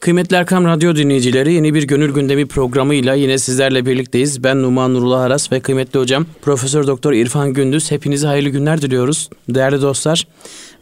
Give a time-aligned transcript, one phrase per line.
[0.00, 4.44] Kıymetli Erkam Radyo dinleyicileri yeni bir Gönül Gündemi programıyla yine sizlerle birlikteyiz.
[4.44, 7.90] Ben Numan Nurullah Aras ve kıymetli hocam Profesör Doktor İrfan Gündüz.
[7.90, 9.30] Hepinize hayırlı günler diliyoruz.
[9.48, 10.26] Değerli dostlar,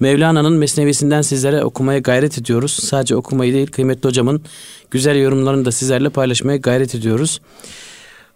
[0.00, 2.72] Mevlana'nın Mesnevisinden sizlere okumaya gayret ediyoruz.
[2.72, 4.42] Sadece okumayı değil, kıymetli hocamın
[4.91, 7.41] güzel yorumlarını da sizlerle paylaşmaya gayret ediyoruz.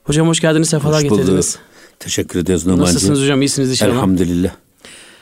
[0.05, 1.59] Hocam hoş geldiniz, sefalar Hoş getirdiniz.
[1.99, 2.95] Teşekkür ediyoruz Numan'cığım.
[2.95, 3.93] Nasılsınız hocam, iyisiniz inşallah.
[3.93, 4.51] Elhamdülillah.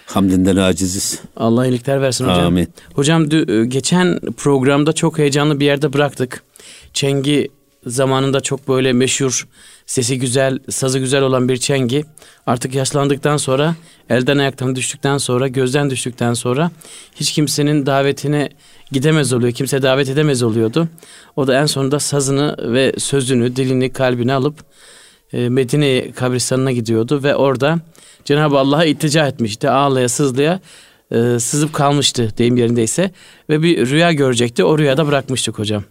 [0.06, 1.20] Hamdinden aciziz.
[1.36, 2.46] Allah iyilikler versin hocam.
[2.46, 2.68] Amin.
[2.94, 6.42] Hocam e, geçen programda çok heyecanlı bir yerde bıraktık.
[6.92, 7.48] Çengi
[7.86, 9.48] zamanında çok böyle meşhur,
[9.86, 12.04] sesi güzel, sazı güzel olan bir çengi.
[12.46, 13.74] Artık yaşlandıktan sonra,
[14.10, 16.70] elden ayaktan düştükten sonra, gözden düştükten sonra
[17.14, 18.48] hiç kimsenin davetine
[18.92, 19.52] gidemez oluyor.
[19.52, 20.88] Kimse davet edemez oluyordu.
[21.36, 24.54] O da en sonunda sazını ve sözünü, dilini, kalbini alıp
[25.32, 27.80] Medine kabristanına gidiyordu ve orada
[28.24, 29.70] Cenab-ı Allah'a iltica etmişti.
[29.70, 30.60] Ağlaya sızlaya
[31.10, 33.10] e, sızıp kalmıştı deyim yerindeyse
[33.48, 34.64] ve bir rüya görecekti.
[34.64, 35.84] O rüyada bırakmıştık hocam.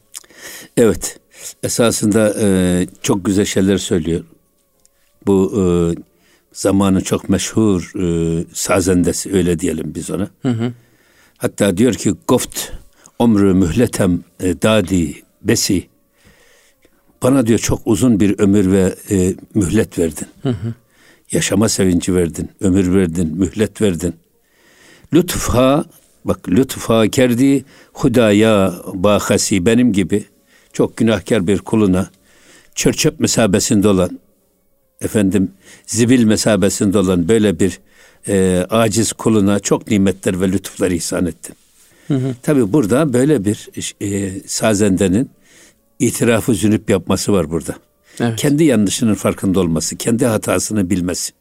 [0.78, 1.20] Evet.
[1.64, 4.24] Esasında e, çok güzel şeyler söylüyor.
[5.28, 5.64] Bu e,
[6.54, 10.30] zamanın çok meşhur e, sazendesi öyle diyelim biz ona.
[11.38, 12.72] Hatta diyor ki goft
[13.20, 15.88] omrü mühletem e, dadi besi.
[17.24, 20.28] Bana diyor çok uzun bir ömür ve e, mühlet verdin.
[21.32, 24.14] Yaşama sevinci verdin, ömür verdin, mühlet verdin.
[25.14, 25.86] Lütfa,
[26.26, 30.24] bak lütfa kerdi hudaya bahasi benim gibi
[30.74, 32.10] çok günahkar bir kuluna
[32.76, 34.20] çörçöp mesabesinde olan
[35.02, 35.52] efendim
[35.86, 37.80] zibil mesabesinde olan böyle bir
[38.28, 41.56] e, aciz kuluna çok nimetler ve lütuflar ihsan ettin.
[42.44, 43.70] Tabi burada böyle bir
[44.02, 45.30] e, sazendenin
[46.00, 47.76] itirafı zünüp yapması var burada.
[48.20, 48.36] Evet.
[48.36, 51.34] Kendi yanlışının farkında olması, kendi hatasını bilmesi.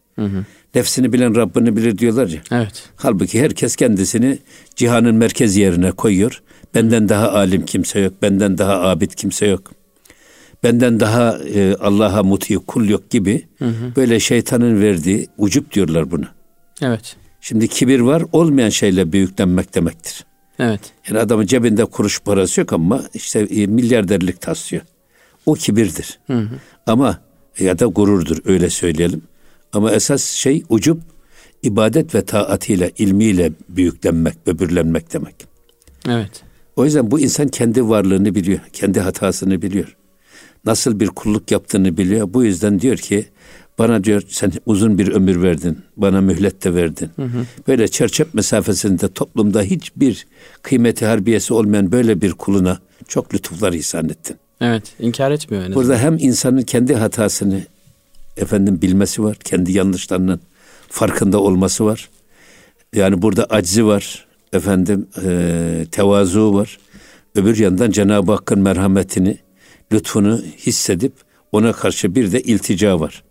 [0.74, 2.40] Nefsini bilen Rabbini bilir diyorlar ya.
[2.50, 2.82] Evet.
[2.96, 4.38] Halbuki herkes kendisini
[4.76, 6.42] cihanın merkez yerine koyuyor.
[6.74, 9.72] Benden daha alim kimse yok, benden daha abid kimse yok.
[10.62, 13.48] Benden daha e, Allah'a muti kul yok gibi
[13.96, 16.28] böyle şeytanın verdiği ucup diyorlar buna.
[16.82, 17.16] Evet.
[17.40, 20.24] Şimdi kibir var olmayan şeyle büyüklenmek demektir.
[20.58, 20.80] Evet.
[21.08, 24.82] Yani adamın cebinde kuruş parası yok ama işte e, milyarderlik taslıyor.
[25.46, 26.18] O kibirdir.
[26.86, 27.20] Ama
[27.58, 29.22] ya da gururdur öyle söyleyelim.
[29.72, 31.00] Ama esas şey ucup
[31.62, 35.34] ibadet ve taatiyle, ilmiyle büyüklenmek, böbürlenmek demek.
[36.08, 36.42] Evet.
[36.76, 39.96] O yüzden bu insan kendi varlığını biliyor, kendi hatasını biliyor.
[40.64, 42.34] Nasıl bir kulluk yaptığını biliyor.
[42.34, 43.26] Bu yüzden diyor ki
[43.78, 47.10] bana diyor sen uzun bir ömür verdin, bana mühlet de verdin.
[47.68, 50.26] Böyle çerçep mesafesinde toplumda hiçbir
[50.62, 54.36] kıymeti harbiyesi olmayan böyle bir kuluna çok lütuflar ihsan ettin.
[54.60, 54.82] Evet.
[55.00, 55.76] İnkar etmiyor azından.
[55.76, 57.60] Burada hem insanın kendi hatasını
[58.36, 60.40] efendim bilmesi var, kendi yanlışlarının
[60.88, 62.08] farkında olması var.
[62.94, 66.78] Yani burada aczi var, efendim e, tevazu var.
[67.34, 69.38] Öbür yandan Cenab-ı Hakk'ın merhametini,
[69.92, 71.12] lütfunu hissedip
[71.52, 73.22] ona karşı bir de iltica var.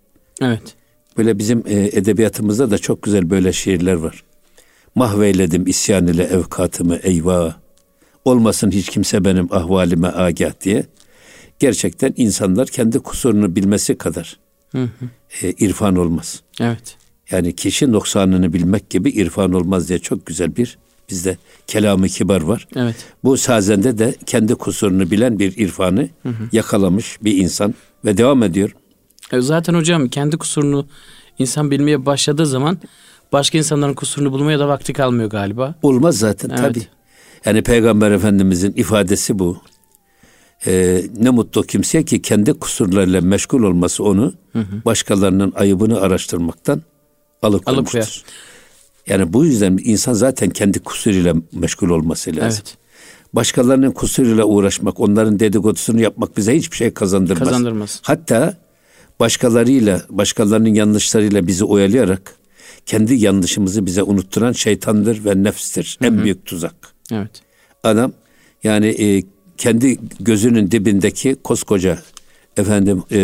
[0.44, 0.76] Evet.
[1.18, 4.24] Böyle bizim e, edebiyatımızda da çok güzel böyle şiirler var.
[4.96, 7.54] Mahveyledim isyan ile evkatımı eyvah.
[8.26, 10.86] Olmasın hiç kimse benim ahvalime agah diye.
[11.60, 14.40] Gerçekten insanlar kendi kusurunu bilmesi kadar
[15.42, 16.42] e, irfan olmaz.
[16.60, 16.98] Evet.
[17.32, 20.78] Yani kişi noksanını bilmek gibi irfan olmaz diye çok güzel bir
[21.10, 21.38] bizde
[21.68, 22.68] kelamı kibar var.
[22.76, 22.96] Evet.
[23.24, 26.10] Bu sazende de kendi kusurunu bilen bir irfanı
[26.52, 27.74] yakalamış bir insan
[28.06, 28.76] ve devam ediyor.
[29.32, 30.86] E, Zaten hocam kendi kusurunu
[31.40, 32.78] insan bilmeye başladığı zaman
[33.32, 35.76] başka insanların kusurunu bulmaya da vakti kalmıyor galiba.
[35.82, 36.60] Olmaz zaten Evet.
[36.60, 36.88] tabii.
[37.46, 39.58] Yani Peygamber Efendimizin ifadesi bu.
[40.68, 44.34] Ee, ne mutlu kimseye ki kendi kusurlarıyla meşgul olması onu
[44.86, 46.82] başkalarının ayıbını araştırmaktan
[47.42, 48.00] alıkoymuştur.
[48.00, 48.24] Alıkoyar.
[49.08, 52.64] Yani bu yüzden insan zaten kendi kusuruyla meşgul olması lazım.
[52.66, 52.78] Evet.
[53.34, 57.48] Başkalarının kusuruyla uğraşmak, onların dedikodusunu yapmak bize hiçbir şey kazandırmaz.
[57.48, 58.00] Kazandırmaz.
[58.04, 58.58] Hatta
[59.20, 62.36] başkalarıyla, başkalarının yanlışlarıyla bizi oyalayarak
[62.86, 65.98] kendi yanlışımızı bize unutturan şeytandır ve nefstir.
[66.02, 66.76] En büyük tuzak.
[67.12, 67.42] Evet.
[67.84, 68.14] Adam
[68.64, 69.24] yani e,
[69.58, 72.00] kendi gözünün dibindeki koskoca
[72.58, 73.18] efendim e,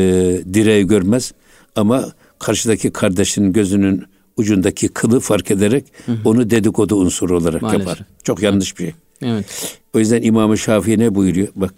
[0.54, 1.34] direği görmez
[1.76, 4.06] ama karşıdaki kardeşinin gözünün
[4.38, 5.86] ucundaki kılı fark ederek
[6.26, 7.88] onu dedikodu unsuru olarak Maalesef.
[7.88, 8.06] yapar.
[8.24, 8.94] Çok yanlış bir şey.
[9.22, 9.80] Evet.
[9.94, 11.48] O yüzden İmam-ı Şafii ne buyuruyor?
[11.56, 11.74] Bak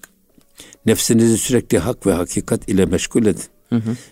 [0.85, 3.43] nefsinizi sürekli hak ve hakikat ile meşgul edin.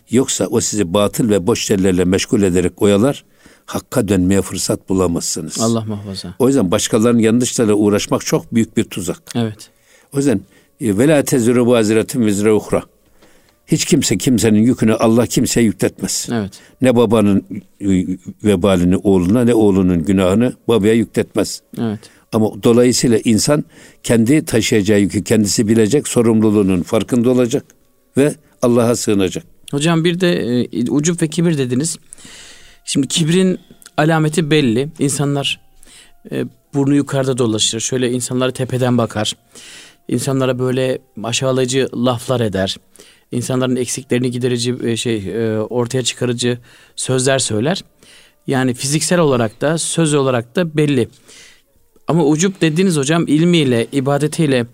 [0.09, 3.25] Yoksa o sizi batıl ve boş şeylerle meşgul ederek oyalar,
[3.65, 5.59] hakka dönmeye fırsat bulamazsınız.
[5.59, 6.35] Allah muhafaza.
[6.39, 9.21] O yüzden başkalarının yanlışlarıyla uğraşmak çok büyük bir tuzak.
[9.35, 9.69] Evet.
[10.13, 10.41] O yüzden
[10.81, 12.83] e, ve la teziru vaziratun vizre uhra.
[13.67, 16.27] Hiç kimse kimsenin yükünü Allah kimseye yükletmez.
[16.31, 16.51] Evet.
[16.81, 17.45] Ne babanın
[18.43, 21.61] vebalini oğluna ne oğlunun günahını babaya yükletmez.
[21.79, 21.99] Evet.
[22.31, 23.63] Ama dolayısıyla insan
[24.03, 27.65] kendi taşıyacağı yükü kendisi bilecek, sorumluluğunun farkında olacak
[28.17, 29.43] ve Allah'a sığınacak.
[29.71, 31.97] Hocam bir de e, ucup ve kibir dediniz.
[32.85, 33.59] Şimdi kibrin
[33.97, 34.89] alameti belli.
[34.99, 35.59] İnsanlar
[36.31, 37.79] e, burnu yukarıda dolaşır.
[37.79, 39.33] Şöyle insanlara tepeden bakar.
[40.07, 42.77] İnsanlara böyle aşağılayıcı laflar eder.
[43.31, 46.57] İnsanların eksiklerini giderici e, şey e, ortaya çıkarıcı
[46.95, 47.83] sözler söyler.
[48.47, 51.07] Yani fiziksel olarak da söz olarak da belli.
[52.07, 54.65] Ama ucup dediğiniz hocam ilmiyle, ibadetiyle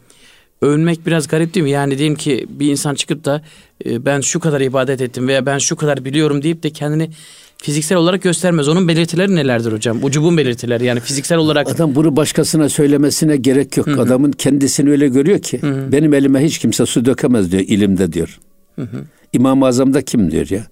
[0.61, 1.69] övünmek biraz garip değil mi?
[1.69, 3.41] Yani diyelim ki bir insan çıkıp da
[3.85, 7.09] e, ben şu kadar ibadet ettim veya ben şu kadar biliyorum deyip de kendini
[7.57, 8.67] fiziksel olarak göstermez.
[8.67, 10.03] Onun belirtileri nelerdir hocam?
[10.03, 11.69] Ucubun belirtileri yani fiziksel olarak.
[11.69, 13.87] Adam bunu başkasına söylemesine gerek yok.
[13.87, 14.01] Hı-hı.
[14.01, 15.91] Adamın kendisini öyle görüyor ki Hı-hı.
[15.91, 18.39] benim elime hiç kimse su dökemez diyor ilimde diyor.
[18.75, 19.05] Hı-hı.
[19.33, 20.65] İmam-ı Azam'da kim diyor ya?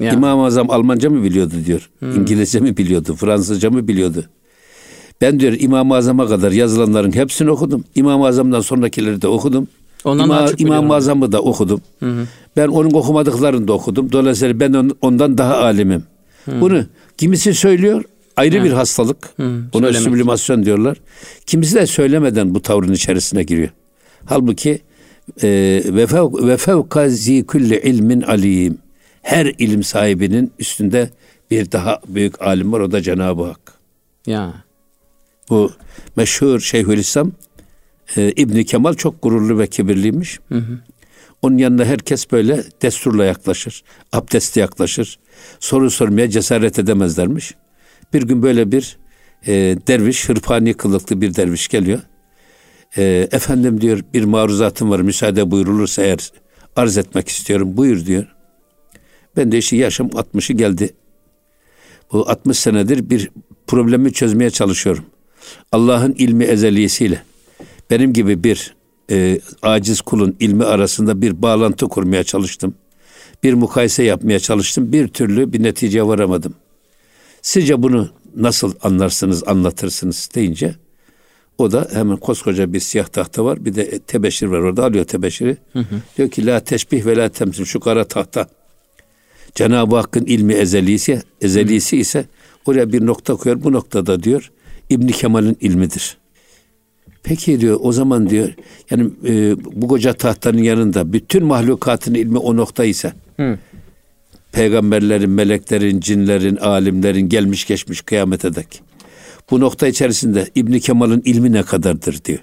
[0.00, 0.12] ya.
[0.12, 1.90] İmam-ı Azam Almanca mı biliyordu diyor.
[2.00, 2.06] Hı.
[2.06, 3.14] İngilizce mi biliyordu?
[3.14, 4.24] Fransızca mı biliyordu?
[5.22, 7.84] Ben diyor İmam-ı Azam'a kadar yazılanların hepsini okudum.
[7.94, 9.68] İmam-ı Azam'dan sonrakileri de okudum.
[10.04, 11.80] Ondan İma, İmam-ı Azam'ı da okudum.
[12.00, 12.26] Hı hı.
[12.56, 14.12] Ben onun okumadıklarını da okudum.
[14.12, 16.04] Dolayısıyla ben ondan daha alimim.
[16.44, 16.60] Hı.
[16.60, 16.84] Bunu
[17.18, 18.04] kimisi söylüyor
[18.36, 18.64] ayrı hı.
[18.64, 19.30] bir hastalık.
[19.36, 19.62] Hı.
[19.72, 20.02] Buna Söylemek.
[20.02, 20.98] süblimasyon diyorlar.
[21.46, 23.70] Kimisi de söylemeden bu tavrın içerisine giriyor.
[24.24, 24.80] Halbuki
[25.42, 25.48] e,
[25.86, 28.78] ve fevka zi kulli ilmin alim.
[29.22, 31.10] Her ilim sahibinin üstünde
[31.50, 33.72] bir daha büyük alim var o da Cenab-ı Hak.
[34.26, 34.54] Ya.
[35.50, 35.72] Bu
[36.16, 37.32] meşhur Şeyhülislam
[38.16, 40.40] e, İbni Kemal çok gururlu ve kibirliymiş.
[40.48, 40.78] Hı hı.
[41.42, 43.82] Onun yanına herkes böyle desturla yaklaşır.
[44.12, 45.18] Abdestle yaklaşır.
[45.60, 47.54] Soru sormaya cesaret edemezlermiş.
[48.12, 48.98] Bir gün böyle bir
[49.46, 49.52] e,
[49.86, 52.00] derviş, hırpani kılıklı bir derviş geliyor.
[52.96, 56.32] E, efendim diyor bir maruzatım var müsaade buyurulursa eğer
[56.76, 57.76] arz etmek istiyorum.
[57.76, 58.26] Buyur diyor.
[59.36, 60.94] Ben de işte yaşım 60'ı geldi.
[62.12, 63.30] Bu 60 senedir bir
[63.66, 65.04] problemi çözmeye çalışıyorum.
[65.72, 67.22] Allah'ın ilmi ezeliyesiyle
[67.90, 68.74] benim gibi bir
[69.10, 72.74] e, aciz kulun ilmi arasında bir bağlantı kurmaya çalıştım.
[73.42, 74.92] Bir mukayese yapmaya çalıştım.
[74.92, 76.54] Bir türlü bir netice varamadım.
[77.42, 80.74] Sizce bunu nasıl anlarsınız, anlatırsınız deyince
[81.58, 83.64] o da hemen koskoca bir siyah tahta var.
[83.64, 84.84] Bir de tebeşir var orada.
[84.84, 85.56] Alıyor tebeşiri.
[85.72, 86.00] Hı hı.
[86.18, 87.64] Diyor ki la teşbih ve la temsil.
[87.64, 88.48] Şu kara tahta.
[89.54, 92.24] Cenab-ı Hakk'ın ilmi ezelisi, ezelisi ise
[92.66, 93.64] oraya bir nokta koyar.
[93.64, 94.50] Bu noktada diyor
[94.92, 96.16] İbn Kemal'in ilmidir.
[97.22, 98.48] Peki diyor o zaman diyor
[98.90, 103.58] yani e, bu koca tahtanın yanında bütün mahlukatın ilmi o nokta ise Hı.
[104.52, 108.82] peygamberlerin, meleklerin, cinlerin, alimlerin gelmiş geçmiş kıyamete dek.
[109.50, 112.38] Bu nokta içerisinde İbn Kemal'in ilmi ne kadardır diyor.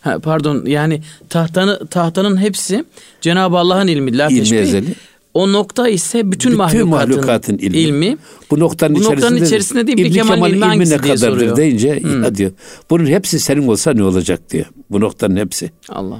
[0.00, 2.84] Ha, pardon yani tahtanı tahtanın hepsi
[3.20, 4.18] Cenab-ı Allah'ın ilmi.
[4.18, 4.94] La ilmi ezeli.
[5.34, 7.76] O nokta ise bütün, bütün mahlukatın, mahlukatın ilmi.
[7.76, 8.16] ilmi.
[8.50, 11.56] Bu noktanın, bu içerisinde, noktanın içerisinde değil İbn Kemal'in ilmi, ilmi ne kadardır soruyor.
[11.56, 12.22] deyince hmm.
[12.22, 12.52] ya diyor.
[12.90, 14.66] Bunun hepsi senin olsa ne olacak diyor.
[14.90, 15.70] Bu noktanın hepsi.
[15.88, 16.18] Allah.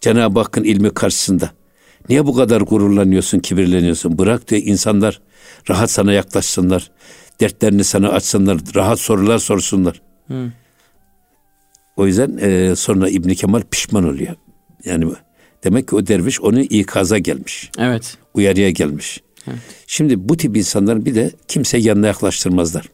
[0.00, 1.50] Cenab-ı Hakk'ın ilmi karşısında.
[2.08, 4.18] Niye bu kadar gururlanıyorsun, kibirleniyorsun?
[4.18, 5.20] Bırak diyor insanlar
[5.70, 6.90] rahat sana yaklaşsınlar.
[7.40, 8.58] Dertlerini sana açsınlar.
[8.74, 10.02] Rahat sorular sorsunlar.
[10.26, 10.52] Hmm.
[11.96, 14.34] O yüzden e, sonra İbn Kemal pişman oluyor.
[14.84, 15.06] Yani
[15.64, 17.70] demek ki o derviş onu ikaza gelmiş.
[17.78, 19.20] Evet uyarıya gelmiş.
[19.48, 19.58] Evet.
[19.86, 22.88] Şimdi bu tip insanların bir de kimse yanına yaklaştırmazlar.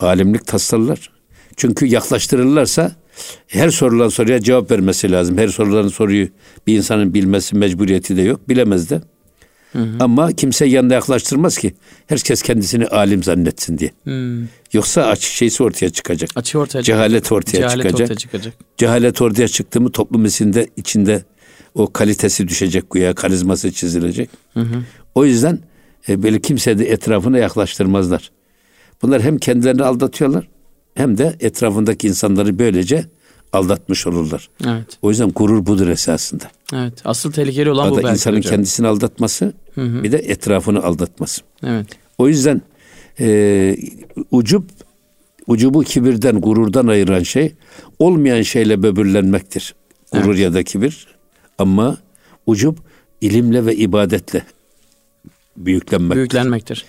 [0.00, 1.10] Alimlik taslarlar.
[1.56, 2.92] Çünkü yaklaştırırlarsa
[3.46, 5.38] her sorulan soruya cevap vermesi lazım.
[5.38, 6.28] Her sorulan soruyu
[6.66, 8.48] bir insanın bilmesi mecburiyeti de yok.
[8.48, 9.00] Bilemez de.
[9.72, 9.96] Hı hı.
[10.00, 11.74] Ama kimse yanına yaklaştırmaz ki.
[12.06, 13.90] Herkes kendisini alim zannetsin diye.
[14.04, 14.42] Hı.
[14.72, 16.30] Yoksa açık şeysi ortaya çıkacak.
[16.36, 18.00] Açık ortaya Cehalet ortaya Cehalet çıkacak.
[18.00, 18.54] Ortaya çıkacak.
[18.76, 21.24] Cehalet ortaya çıktı mı toplum içinde içinde
[21.76, 24.30] o kalitesi düşecek güya, karizması çizilecek.
[24.54, 24.82] Hı hı.
[25.14, 25.58] O yüzden
[26.08, 28.30] e, böyle kimse de etrafına yaklaştırmazlar.
[29.02, 30.48] Bunlar hem kendilerini aldatıyorlar
[30.94, 33.04] hem de etrafındaki insanları böylece
[33.52, 34.48] aldatmış olurlar.
[34.66, 34.86] Evet.
[35.02, 36.44] O yüzden gurur budur esasında.
[36.74, 36.92] Evet.
[37.04, 38.50] Asıl tehlikeli olan bu belki insanın hocam.
[38.50, 40.02] kendisini aldatması, hı hı.
[40.02, 41.42] bir de etrafını aldatması.
[41.62, 41.86] Evet.
[42.18, 42.62] O yüzden
[43.20, 43.76] e,
[44.30, 44.64] ucup
[45.46, 47.54] ucubu kibirden, gururdan ayıran şey
[47.98, 49.74] olmayan şeyle böbürlenmektir.
[50.12, 50.38] Gurur evet.
[50.38, 51.15] ya da kibir.
[51.58, 51.98] Ama
[52.46, 52.76] ucub
[53.20, 54.42] ilimle ve ibadetle
[55.56, 56.16] büyüklenmektir.
[56.16, 56.84] Büyüklenmektir.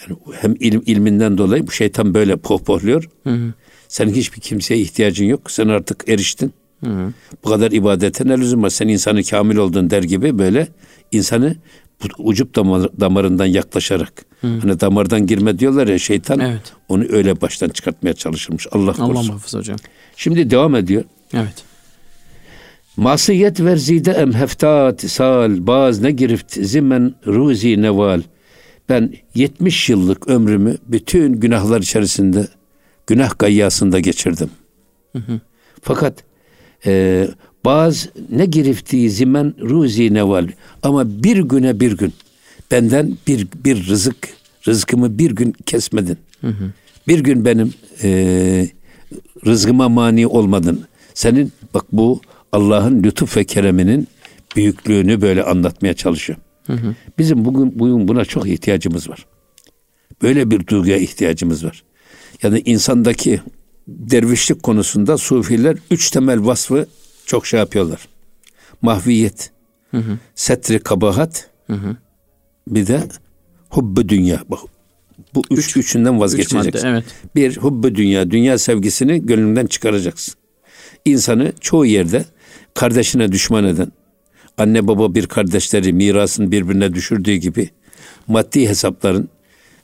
[0.00, 3.08] Yani hem ilim ilminden dolayı bu şeytan böyle pohpohluyor.
[3.24, 3.52] Hı hı.
[3.88, 5.50] Senin hiçbir kimseye ihtiyacın yok.
[5.50, 6.52] Sen artık eriştin.
[6.84, 7.12] Hı hı.
[7.44, 8.70] Bu kadar ibadete ne lüzum var?
[8.70, 10.68] Sen insanı kamil oldun der gibi böyle
[11.12, 11.56] insanı
[12.18, 14.24] ucup damar, damarından yaklaşarak.
[14.40, 14.46] Hı.
[14.46, 16.40] Hani damardan girme diyorlar ya şeytan.
[16.40, 16.72] Evet.
[16.88, 18.66] Onu öyle baştan çıkartmaya çalışırmış.
[18.72, 19.02] Allah korusun.
[19.02, 19.76] Allah muhafız hocam.
[20.16, 21.04] Şimdi devam ediyor.
[21.34, 21.64] Evet.
[22.96, 28.22] Masiyet verzide em heftat sal baz ne girift zimen ruzi neval.
[28.88, 32.48] Ben 70 yıllık ömrümü bütün günahlar içerisinde
[33.06, 34.50] günah gayyasında geçirdim.
[35.82, 36.24] Fakat
[36.86, 37.28] e,
[37.64, 40.48] bazı ne girifti zimen ruzi neval
[40.82, 42.12] ama bir güne bir gün
[42.70, 44.28] benden bir bir rızık
[44.66, 46.18] rızkımı bir gün kesmedin.
[47.08, 48.68] Bir gün benim e,
[49.46, 50.84] rızkıma mani olmadın.
[51.14, 52.20] Senin bak bu
[52.52, 54.08] Allah'ın lütuf ve kereminin
[54.56, 56.38] büyüklüğünü böyle anlatmaya çalışıyor.
[57.18, 59.26] Bizim bugün, bugün buna çok ihtiyacımız var.
[60.22, 61.84] Böyle bir duyguya ihtiyacımız var.
[62.42, 63.40] Yani insandaki
[63.88, 66.86] dervişlik konusunda sufiler üç temel vasfı
[67.26, 68.08] çok şey yapıyorlar.
[68.82, 69.50] Mahviyet,
[69.90, 70.18] hı hı.
[70.34, 71.96] setri kabahat, hı hı.
[72.68, 73.02] bir de
[73.70, 74.42] hubbu dünya.
[74.48, 74.58] Bak,
[75.34, 76.68] bu üç, üç üçünden vazgeçeceksin.
[76.68, 77.04] Üç madde, evet.
[77.34, 80.34] Bir hubbu dünya, dünya sevgisini gönlünden çıkaracaksın.
[81.04, 82.24] İnsanı çoğu yerde
[82.76, 83.92] kardeşine düşman eden,
[84.58, 87.70] anne baba bir kardeşleri mirasını birbirine düşürdüğü gibi
[88.26, 89.28] maddi hesapların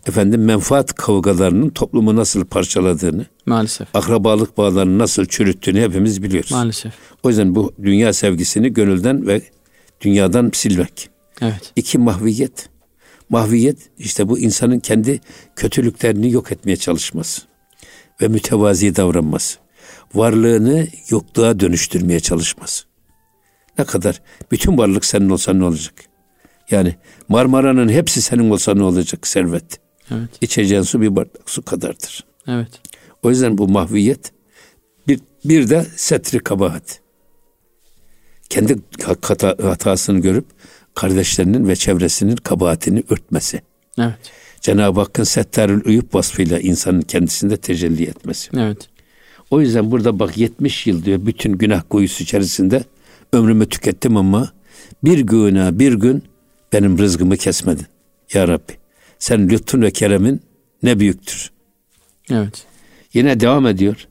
[0.07, 6.53] efendim menfaat kavgalarının toplumu nasıl parçaladığını, maalesef akrabalık bağlarını nasıl çürüttüğünü hepimiz biliyoruz.
[6.53, 6.93] Maalesef.
[7.23, 9.43] O yüzden bu dünya sevgisini gönülden ve
[10.01, 11.11] dünyadan silmek.
[11.41, 11.73] Evet.
[11.77, 12.69] İki mahviyet.
[13.29, 15.21] Mahviyet işte bu insanın kendi
[15.57, 17.43] kötülüklerini yok etmeye çalışması
[18.23, 19.59] ve mütevazi davranması.
[20.15, 22.85] Varlığını yokluğa dönüştürmeye çalışması.
[23.79, 25.95] Ne kadar bütün varlık senin olsa ne olacak?
[26.71, 26.97] Yani
[27.29, 29.81] Marmara'nın hepsi senin olsa ne olacak servet?
[30.11, 30.31] Evet.
[30.41, 32.25] İçeceğin su bir bardak su kadardır.
[32.49, 32.69] Evet.
[33.23, 34.33] O yüzden bu mahviyet
[35.09, 37.01] bir, bir de setri kabahat.
[38.49, 40.47] Kendi hata, hatasını görüp
[40.95, 43.63] kardeşlerinin ve çevresinin kabahatini örtmesi.
[43.99, 44.19] Evet.
[44.61, 48.51] Cenab-ı Hakk'ın settarül uyup vasfıyla insanın kendisinde tecelli etmesi.
[48.57, 48.89] Evet.
[49.53, 52.85] O yüzden burada bak 70 yıl diyor bütün günah kuyusu içerisinde
[53.33, 54.53] ömrümü tükettim ama
[55.05, 56.23] bir güne bir gün
[56.73, 57.87] benim rızkımı kesmedin.
[58.33, 58.73] Ya Rabbi
[59.19, 60.41] sen lütfun ve keremin
[60.83, 61.51] ne büyüktür.
[62.31, 62.67] Evet.
[63.15, 64.09] Yine devam ediyor.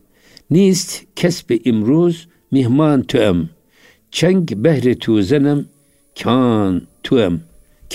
[0.50, 3.50] Nist kesbi imruz mihman tüem.
[4.12, 5.66] Çeng behri tuzenem
[6.24, 7.42] kan tuem.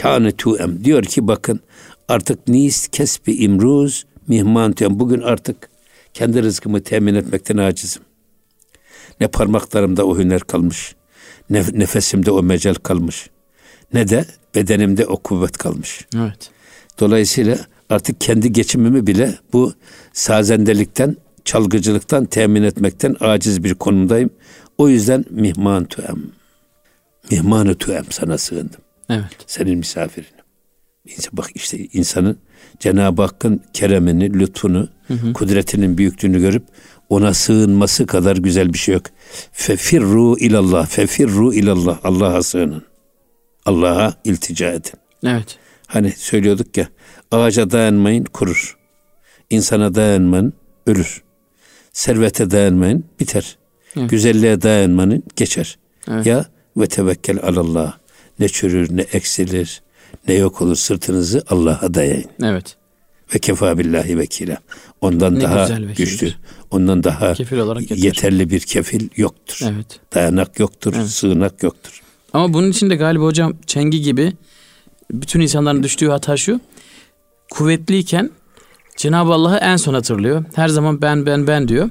[0.01, 0.85] Kâne tuem.
[0.85, 1.61] Diyor ki bakın
[2.09, 4.99] artık nist kesbi imruz mihman tüem.
[4.99, 5.76] Bugün artık
[6.17, 8.03] kendi rızkımı temin etmekten acizim.
[9.21, 10.95] Ne parmaklarımda o hüner kalmış.
[11.51, 13.31] Ne nefesimde o mecel kalmış.
[13.93, 16.07] Ne de bedenimde o kuvvet kalmış.
[16.17, 16.51] Evet.
[17.01, 17.59] Dolayısıyla
[17.91, 19.73] artık kendi geçimimi bile bu
[20.13, 24.31] sazendelikten, çalgıcılıktan temin etmekten aciz bir konumdayım.
[24.79, 26.23] O yüzden mihman tuem.
[27.31, 28.81] Mihmanı tuem sana sığındım.
[29.11, 29.37] Evet.
[29.47, 30.33] Senin misafirinim.
[31.33, 32.39] Bak işte insanın
[32.81, 35.33] Cenab-ı Hakk'ın keremini, lütfunu, hı hı.
[35.33, 36.63] kudretinin büyüklüğünü görüp
[37.09, 39.03] ona sığınması kadar güzel bir şey yok.
[39.53, 41.99] Fefirru ilallah, fefirru ilallah.
[42.05, 42.83] Allah'a sığının.
[43.67, 44.93] Allah'a iltica edin.
[45.25, 45.59] Evet.
[45.87, 46.89] Hani söylüyorduk ya
[47.31, 48.77] ağaca dayanmayın kurur.
[49.51, 50.53] İnsana dayanmayın
[50.87, 51.23] ölür.
[51.93, 53.59] Servete dayanmayın biter.
[53.97, 54.11] Evet.
[54.11, 55.79] Güzelliğe dayanmanın geçer.
[56.11, 56.27] Evet.
[56.27, 56.47] Ya
[56.77, 57.99] ve tevekkel alallah.
[58.39, 59.83] Ne çürür ne eksilir
[60.29, 62.31] ne yok olur sırtınızı Allah'a dayayın.
[62.43, 62.77] Evet.
[63.35, 64.59] Ve kefa billahi vekila.
[65.01, 66.33] Ondan ne daha güçlü,
[66.71, 69.61] ondan daha kefil olarak yeterli bir kefil yoktur.
[69.63, 70.01] Evet.
[70.15, 71.09] Dayanak yoktur, evet.
[71.09, 72.03] sığınak yoktur.
[72.33, 74.33] Ama bunun için de galiba hocam çengi gibi
[75.11, 76.61] bütün insanların düştüğü hata şu.
[77.51, 78.31] Kuvvetliyken
[78.97, 80.45] Cenab-ı Allah'ı en son hatırlıyor.
[80.55, 81.91] Her zaman ben ben ben diyor.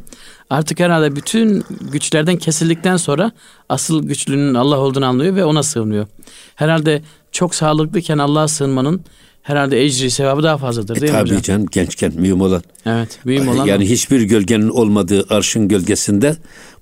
[0.50, 3.32] Artık herhalde bütün güçlerden kesildikten sonra
[3.70, 6.08] asıl güçlünün Allah olduğunu anlıyor ve ona sığınıyor.
[6.56, 7.02] Herhalde
[7.32, 9.02] çok sağlıklıyken Allah'a sığınmanın
[9.46, 11.38] herhalde ecri sevabı daha fazladır değil e, mi tabii hocam?
[11.38, 12.64] Tabii canım gençken mühim olan.
[12.86, 13.66] Evet mühim olan.
[13.66, 16.38] Yani hiçbir gölgenin olmadığı arşın gölgesinde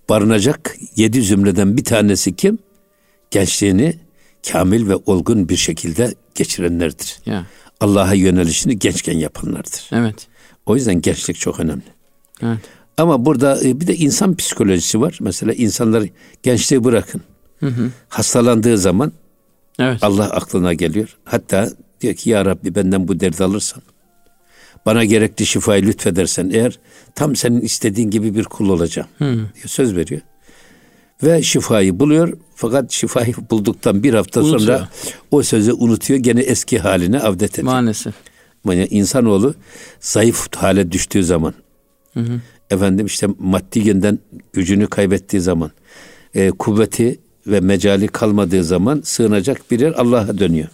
[0.10, 2.60] barınacak yedi zümreden bir tanesi kim?
[3.32, 3.96] Gençliğini
[4.52, 7.20] kamil ve olgun bir şekilde geçirenlerdir.
[7.26, 7.46] Ya.
[7.80, 9.90] Allah'a yönelişini gençken yapanlardır.
[9.92, 10.28] Evet.
[10.66, 11.84] O yüzden gençlik çok önemli.
[12.42, 12.60] Evet.
[12.98, 15.18] Ama burada e, bir de insan psikolojisi var.
[15.22, 16.04] Mesela insanlar
[16.44, 17.22] gençliği bırakın.
[17.60, 17.90] Hı hı.
[18.10, 19.12] Hastalandığı zaman
[19.80, 20.04] evet.
[20.04, 21.18] Allah aklına geliyor.
[21.26, 21.70] Hatta
[22.04, 23.84] diyor ki ya Rabbi benden bu derdi alırsan
[24.86, 26.80] bana gerekli şifayı lütfedersen eğer
[27.16, 29.26] tam senin istediğin gibi bir kul olacağım hı.
[29.26, 30.22] diye söz veriyor.
[31.24, 34.60] Ve şifayı buluyor fakat şifayı bulduktan bir hafta unutuyor.
[34.60, 34.90] sonra
[35.32, 37.74] o sözü unutuyor gene eski haline avdet ediyor.
[37.74, 38.14] Maalesef.
[38.66, 39.56] Yani insanoğlu
[40.00, 41.54] zayıf hale düştüğü zaman
[42.14, 42.42] hı hı.
[42.70, 44.20] efendim işte maddi yönden
[44.54, 45.72] gücünü kaybettiği zaman
[46.36, 50.68] e, kuvveti ve mecali kalmadığı zaman sığınacak bir yer Allah'a dönüyor.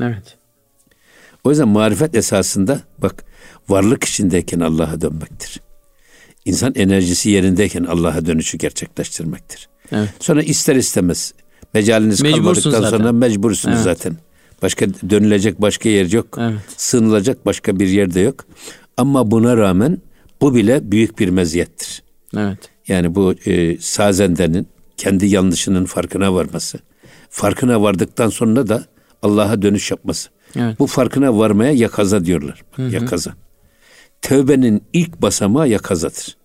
[0.00, 0.41] Evet.
[1.44, 3.24] O yüzden marifet esasında bak
[3.68, 5.60] varlık içindeyken Allah'a dönmektir.
[6.44, 9.68] İnsan enerjisi yerindeyken Allah'a dönüşü gerçekleştirmektir.
[9.92, 10.08] Evet.
[10.20, 11.34] Sonra ister istemez
[11.74, 12.98] mecaliniz kalmadıktan zaten.
[12.98, 13.84] sonra mecbursunuz evet.
[13.84, 14.16] zaten.
[14.62, 16.26] Başka dönülecek başka yer yok.
[16.38, 16.60] Evet.
[16.76, 18.44] Sığınılacak başka bir yer de yok.
[18.96, 19.98] Ama buna rağmen
[20.40, 22.02] Bu bile büyük bir meziyettir.
[22.36, 22.58] Evet.
[22.88, 26.78] Yani bu e, sazendenin kendi yanlışının farkına varması.
[27.30, 28.84] Farkına vardıktan sonra da
[29.22, 30.30] Allah'a dönüş yapması.
[30.56, 30.78] Evet.
[30.78, 32.62] Bu farkına varmaya yakaza diyorlar.
[32.78, 33.34] Yakaza.
[34.22, 36.36] Tövbenin ilk basamağı yakazadır.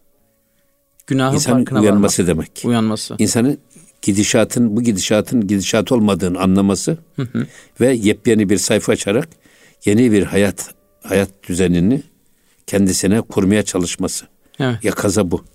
[1.07, 2.35] Günahın İnsanın farkına uyanması varmak.
[2.35, 2.61] demek.
[2.65, 3.15] Uyanması.
[3.19, 3.57] İnsanın
[4.01, 6.97] gidişatın bu gidişatın gidişat olmadığını anlaması
[7.81, 9.29] ve yepyeni bir sayfa açarak
[9.85, 10.73] yeni bir hayat
[11.03, 12.03] hayat düzenini
[12.67, 14.25] kendisine kurmaya çalışması.
[14.59, 14.83] Evet.
[14.83, 15.45] Yakaza bu.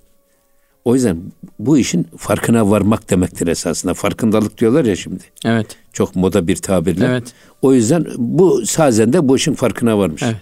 [0.84, 1.22] O yüzden
[1.58, 3.94] bu işin farkına varmak demektir esasında.
[3.94, 5.22] Farkındalık diyorlar ya şimdi.
[5.44, 5.66] Evet.
[5.92, 7.06] Çok moda bir tabirle.
[7.06, 7.32] Evet.
[7.62, 10.22] O yüzden bu sazen de bu işin farkına varmış.
[10.22, 10.36] Evet.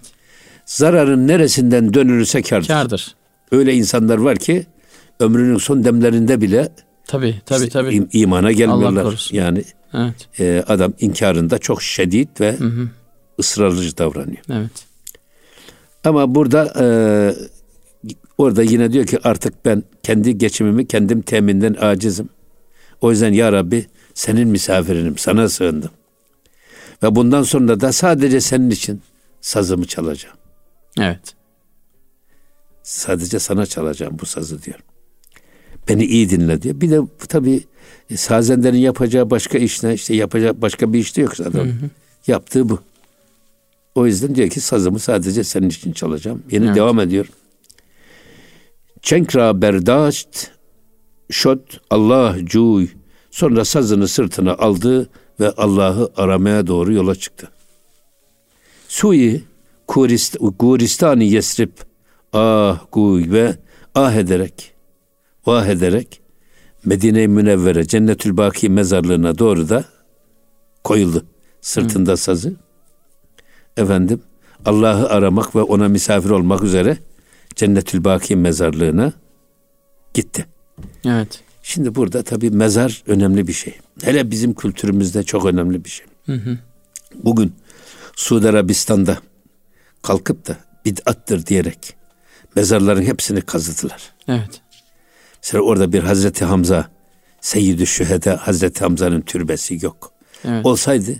[0.66, 2.66] Zararın neresinden dönülürse kârdır.
[2.68, 3.14] Kârdır.
[3.52, 4.66] Öyle insanlar var ki
[5.20, 6.68] ömrünün son demlerinde bile
[7.06, 7.96] Tabii tabii tabii.
[7.96, 9.04] im- imana gelmiyorlar.
[9.04, 9.36] korusun.
[9.36, 10.40] Yani Evet.
[10.40, 12.56] e, adam inkarında çok şiddet ve
[13.40, 14.42] ısrarcı davranıyor.
[14.52, 14.70] Evet.
[16.04, 16.86] Ama burada e,
[18.40, 22.28] orada yine diyor ki artık ben kendi geçimimi kendim teminden acizim.
[23.00, 25.90] O yüzden ya Rabbi senin misafirinim sana sığındım.
[27.02, 29.02] Ve bundan sonra da sadece senin için
[29.40, 30.36] sazımı çalacağım.
[30.98, 31.34] Evet.
[32.82, 34.78] Sadece sana çalacağım bu sazı diyor.
[35.88, 36.80] Beni iyi dinle diyor.
[36.80, 37.64] Bir de tabii
[38.10, 39.94] e, sazendenin yapacağı başka iş ne?
[39.94, 41.72] İşte yapacağı başka bir iş de yok zaten.
[42.26, 42.78] Yaptığı bu.
[43.94, 46.42] O yüzden diyor ki sazımı sadece senin için çalacağım.
[46.50, 46.76] Yeni Evet.
[46.76, 47.26] devam ediyor.
[49.02, 50.50] Çenkra berdaşt
[51.30, 52.88] şot Allah cuy.
[53.30, 57.48] Sonra sazını sırtına aldı ve Allah'ı aramaya doğru yola çıktı.
[58.88, 59.44] Suyi
[59.86, 61.72] Kurist, Guristani Yesrib
[62.32, 63.56] ah guy ve
[63.94, 64.74] ah ederek
[65.46, 66.20] vah ederek
[66.84, 69.84] Medine-i Münevvere Cennetül Baki mezarlığına doğru da
[70.84, 71.24] koyuldu.
[71.60, 72.54] Sırtında sazı.
[73.76, 74.22] Efendim
[74.66, 76.98] Allah'ı aramak ve ona misafir olmak üzere
[77.60, 79.12] Cennetül Baki mezarlığına
[80.14, 80.46] gitti.
[81.04, 81.40] Evet.
[81.62, 83.78] Şimdi burada tabii mezar önemli bir şey.
[84.02, 86.06] Hele bizim kültürümüzde çok önemli bir şey.
[87.14, 87.52] Bugün
[88.16, 89.18] Suudi Arabistan'da
[90.02, 91.96] kalkıp da bid'attır diyerek
[92.56, 94.12] mezarların hepsini kazıdılar.
[94.28, 94.60] Evet.
[95.42, 96.90] Mesela orada bir Hazreti Hamza,
[97.40, 100.12] Seyyid-i Şüheda Hazreti Hamza'nın türbesi yok.
[100.44, 100.66] Evet.
[100.66, 101.16] Olsaydı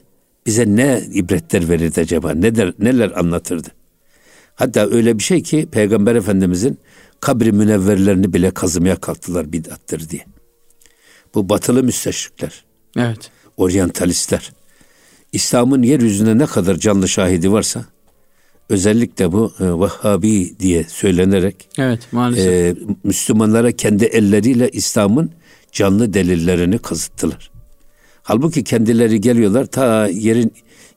[0.47, 2.33] bize ne ibretler verirdi acaba?
[2.33, 3.69] Neler, neler anlatırdı?
[4.61, 6.79] Hatta öyle bir şey ki Peygamber Efendimizin
[7.21, 10.25] kabri münevverlerini bile kazımaya kalktılar bid'attır diye.
[11.35, 12.65] Bu batılı müsteşrikler,
[12.97, 13.31] Evet.
[13.57, 14.53] oryantalistler.
[15.33, 17.85] İslam'ın yeryüzünde ne kadar canlı şahidi varsa
[18.69, 22.47] özellikle bu e, Vahhabi diye söylenerek Evet maalesef.
[22.47, 25.31] e, Müslümanlara kendi elleriyle İslam'ın
[25.73, 27.51] canlı delillerini kazıttılar.
[28.23, 30.53] Halbuki kendileri geliyorlar ta yerin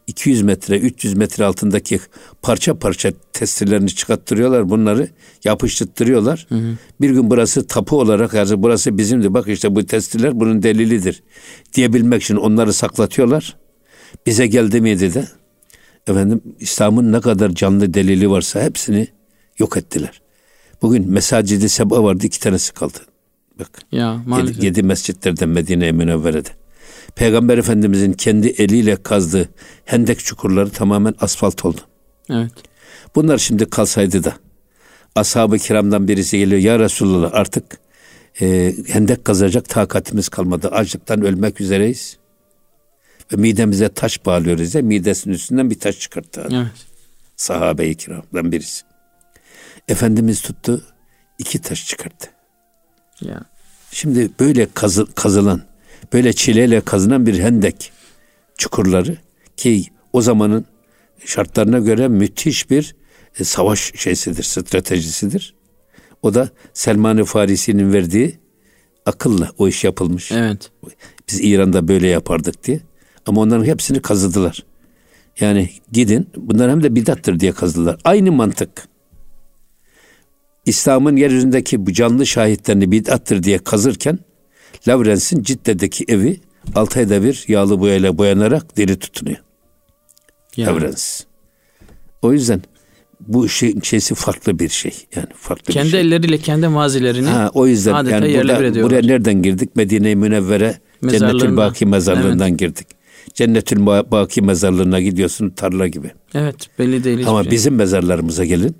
[0.07, 1.99] 200 metre 300 metre altındaki
[2.41, 5.07] parça parça testilerini çıkarttırıyorlar bunları
[5.43, 6.47] yapıştırtırıyorlar.
[7.01, 11.23] Bir gün burası tapu olarak yani burası bizimdi bak işte bu testiler bunun delilidir
[11.73, 13.57] diyebilmek için onları saklatıyorlar.
[14.25, 15.27] Bize geldi miydi de
[16.07, 19.07] efendim İslam'ın ne kadar canlı delili varsa hepsini
[19.59, 20.21] yok ettiler.
[20.81, 22.99] Bugün Mesacidi Seba vardı iki tanesi kaldı.
[23.59, 24.55] Bak ya maalesef.
[24.55, 26.49] Yedi, yedi mescitlerden Medine-i Münevvere'de.
[27.15, 29.49] Peygamber Efendimizin kendi eliyle kazdığı
[29.85, 31.81] hendek çukurları tamamen asfalt oldu.
[32.29, 32.51] Evet.
[33.15, 34.33] Bunlar şimdi kalsaydı da
[35.15, 37.79] ashab-ı kiramdan birisi geliyor ya Resulullah artık
[38.41, 40.67] e, hendek kazacak takatimiz kalmadı.
[40.67, 42.17] Açlıktan ölmek üzereyiz.
[43.33, 46.47] Ve midemize taş bağlıyoruz ya midesinin üstünden bir taş çıkarttı.
[46.51, 46.67] Evet.
[47.35, 48.83] Sahabe-i kiramdan birisi.
[49.87, 50.83] Efendimiz tuttu
[51.39, 52.29] iki taş çıkarttı.
[53.21, 53.41] Ya.
[53.91, 55.61] Şimdi böyle kazı, kazılan,
[56.13, 57.91] böyle çileyle kazınan bir hendek
[58.57, 59.17] çukurları
[59.57, 60.65] ki o zamanın
[61.25, 62.95] şartlarına göre müthiş bir
[63.39, 65.55] e, savaş şeysidir, stratejisidir.
[66.21, 68.39] O da Selman-ı Farisi'nin verdiği
[69.05, 70.31] akılla o iş yapılmış.
[70.31, 70.71] Evet.
[71.29, 72.79] Biz İran'da böyle yapardık diye.
[73.25, 74.63] Ama onların hepsini kazıdılar.
[75.39, 77.99] Yani gidin bunlar hem de bidattır diye kazıdılar.
[78.03, 78.87] Aynı mantık.
[80.65, 84.19] İslam'ın yeryüzündeki bu canlı şahitlerini bid'attır diye kazırken
[84.87, 86.39] Lavrens'in Cidde'deki evi
[86.75, 89.37] 6 ayda bir yağlı boyayla boyanarak diri tutunuyor.
[90.57, 90.67] Ya.
[90.67, 91.21] Lavrens.
[92.21, 92.61] O yüzden
[93.19, 94.93] bu şeyin şeysi farklı bir şey.
[95.15, 96.01] Yani farklı Kendi bir şey.
[96.01, 99.75] elleriyle kendi mazilerini Ha, o yüzden adeta yani burada, buraya nereden girdik?
[99.75, 100.77] Medine-i Münevvere
[101.09, 101.57] Cennetül.
[101.57, 102.87] Baki mezarlığından girdik.
[103.33, 106.11] Cennetül Ba- Baki mezarlığına gidiyorsun tarla gibi.
[106.33, 107.51] Evet belli değil Ama şey.
[107.51, 108.75] bizim mezarlarımıza gelin.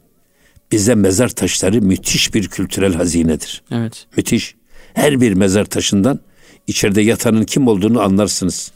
[0.72, 3.64] Bizde mezar taşları müthiş bir kültürel hazinedir.
[3.72, 4.06] Evet.
[4.18, 4.56] Müthiş.
[4.94, 6.20] Her bir mezar taşından
[6.68, 8.72] içeride yatanın kim olduğunu anlarsınız.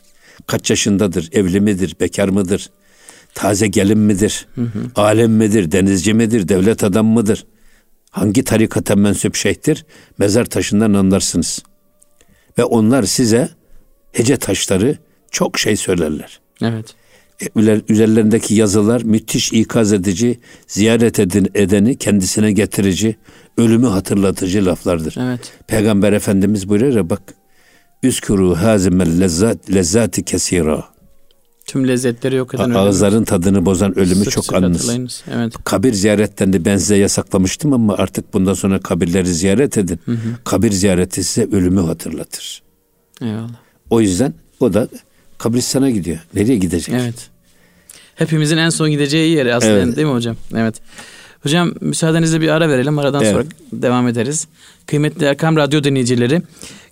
[0.48, 2.70] Kaç yaşındadır, evli midir, bekar mıdır,
[3.34, 4.48] taze gelin midir,
[4.96, 7.46] alem midir, denizci midir, devlet adam mıdır?
[8.18, 9.86] hangi tarikata mensup şeyhtir
[10.18, 11.64] mezar taşından anlarsınız.
[12.58, 13.50] Ve onlar size
[14.12, 14.98] hece taşları
[15.32, 16.40] çok şey söylerler.
[16.62, 16.96] Evet.
[17.42, 23.16] E, üzerlerindeki yazılar müthiş ikaz edici, ziyaret edin, edeni kendisine getirici,
[23.58, 25.16] ölümü hatırlatıcı laflardır.
[25.20, 25.54] Evet.
[25.68, 27.22] Peygamber Efendimiz buyuruyor ya bak,
[28.04, 30.84] Üskuru hazimel lezzat, lezzati kesira.
[31.66, 32.70] Tüm lezzetleri yok eden.
[32.70, 35.24] Ağızların tadını bozan ölümü sık çok sık anınız.
[35.34, 35.54] Evet.
[35.64, 40.00] Kabir ziyaretlerini ben size yasaklamıştım ama artık bundan sonra kabirleri ziyaret edin.
[40.06, 40.18] Hı hı.
[40.44, 42.62] Kabir ziyareti size ölümü hatırlatır.
[43.22, 43.50] Eyvallah.
[43.90, 44.88] O yüzden o da
[45.38, 46.20] kabristana gidiyor.
[46.34, 46.96] Nereye gidecek?
[47.02, 47.30] Evet.
[48.16, 49.96] Hepimizin en son gideceği yeri aslında evet.
[49.96, 50.36] değil mi hocam?
[50.56, 50.76] Evet.
[51.44, 53.00] Hocam müsaadenizle bir ara verelim.
[53.00, 53.34] Aradan evet.
[53.34, 54.48] sonra devam ederiz.
[54.86, 56.42] Kıymetli Erkam Radyo dinleyicileri,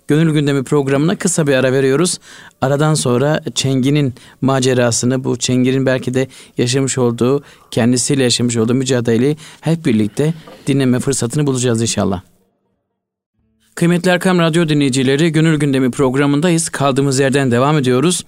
[0.08, 2.18] Gönül Gündemi programına kısa bir ara veriyoruz.
[2.60, 6.28] Aradan sonra Çengi'nin macerasını, bu Çengi'nin belki de
[6.58, 10.34] yaşamış olduğu, kendisiyle yaşamış olduğu mücadeleyi hep birlikte
[10.66, 12.20] dinleme fırsatını bulacağız inşallah.
[13.74, 16.68] Kıymetli Erkam Radyo dinleyicileri Gönül Gündemi programındayız.
[16.68, 18.24] Kaldığımız yerden devam ediyoruz.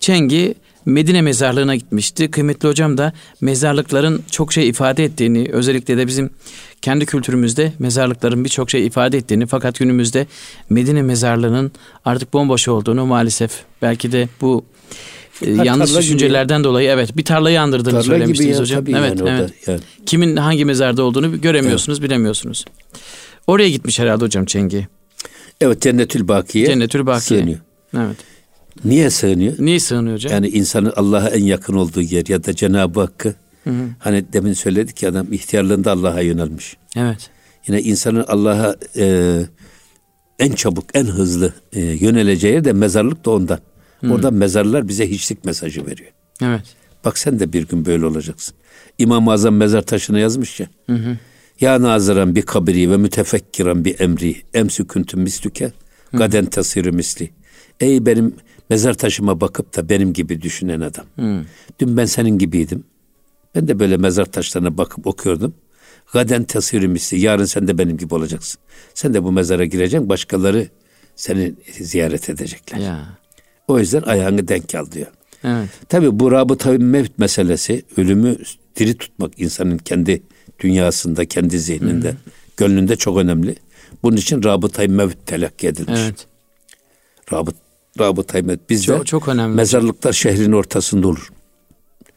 [0.00, 0.54] Çengi
[0.86, 2.30] Medine mezarlığına gitmişti.
[2.30, 6.30] Kıymetli hocam da mezarlıkların çok şey ifade ettiğini, özellikle de bizim
[6.82, 10.26] kendi kültürümüzde mezarlıkların birçok şey ifade ettiğini fakat günümüzde
[10.70, 11.72] Medine mezarlığının
[12.04, 13.50] artık bomboş olduğunu maalesef
[13.82, 14.64] belki de bu
[15.42, 16.64] e, yanlış düşüncelerden gibi.
[16.64, 18.84] dolayı evet bir tarlayı andırdığını tarla söylemiştiniz ya, hocam.
[18.88, 19.68] Evet, yani evet.
[19.68, 19.80] yani.
[20.06, 22.10] Kimin hangi mezarda olduğunu göremiyorsunuz, evet.
[22.10, 22.64] bilemiyorsunuz.
[23.46, 24.88] Oraya gitmiş herhalde hocam Çengi.
[25.60, 26.66] Evet Cennetül Bakiye.
[26.66, 27.40] Cennetül Bakiye.
[27.40, 27.58] Sığınıyor.
[27.96, 28.16] Evet.
[28.84, 29.54] Niye sığınıyor?
[29.58, 30.32] Niye sığınıyor hocam?
[30.32, 33.88] Yani insanın Allah'a en yakın olduğu yer ya da Cenab-ı Hakk'ı Hı hı.
[33.98, 36.76] Hani demin söyledik ki adam ihtiyarlığında Allah'a yönelmiş.
[36.96, 37.30] Evet.
[37.66, 39.38] Yine insanın Allah'a e,
[40.38, 43.58] en çabuk, en hızlı e, yöneleceği de mezarlık da ondan.
[44.00, 44.12] Hı.
[44.12, 46.10] Orada mezarlar bize hiçlik mesajı veriyor.
[46.42, 46.62] Evet.
[47.04, 48.54] Bak sen de bir gün böyle olacaksın.
[48.98, 50.66] İmam-ı Azam mezar taşına yazmış ya.
[50.86, 51.18] Hı hı.
[51.60, 55.72] Ya naziran bir kabri ve mütefekkiran bir emri emsüküntüm mislüke
[56.12, 57.30] gaden tasiri misli.
[57.80, 58.34] Ey benim
[58.72, 61.04] mezar taşıma bakıp da benim gibi düşünen adam.
[61.18, 61.44] Hı.
[61.80, 62.84] Dün ben senin gibiydim.
[63.54, 65.54] Ben de böyle mezar taşlarına bakıp okuyordum.
[66.12, 67.20] Gaden tasiri misli.
[67.20, 68.60] Yarın sen de benim gibi olacaksın.
[68.94, 70.08] Sen de bu mezara gireceksin.
[70.08, 70.68] Başkaları
[71.16, 72.78] seni ziyaret edecekler.
[72.78, 73.18] Ya.
[73.68, 75.06] O yüzden ayağını denk al diyor.
[75.44, 75.68] Evet.
[75.88, 78.36] Tabi bu rabıta mevt meselesi ölümü
[78.76, 80.22] diri tutmak insanın kendi
[80.60, 82.16] dünyasında, kendi zihninde, Hı.
[82.56, 83.54] gönlünde çok önemli.
[84.02, 86.00] Bunun için rabıtayı mevt telakki edilmiş.
[86.00, 86.26] Evet.
[87.32, 87.56] Rabıt,
[87.98, 88.70] rabıtayı mevt.
[88.70, 89.56] Bizde çok, çok önemli.
[89.56, 91.32] mezarlıklar şehrin ortasında olur.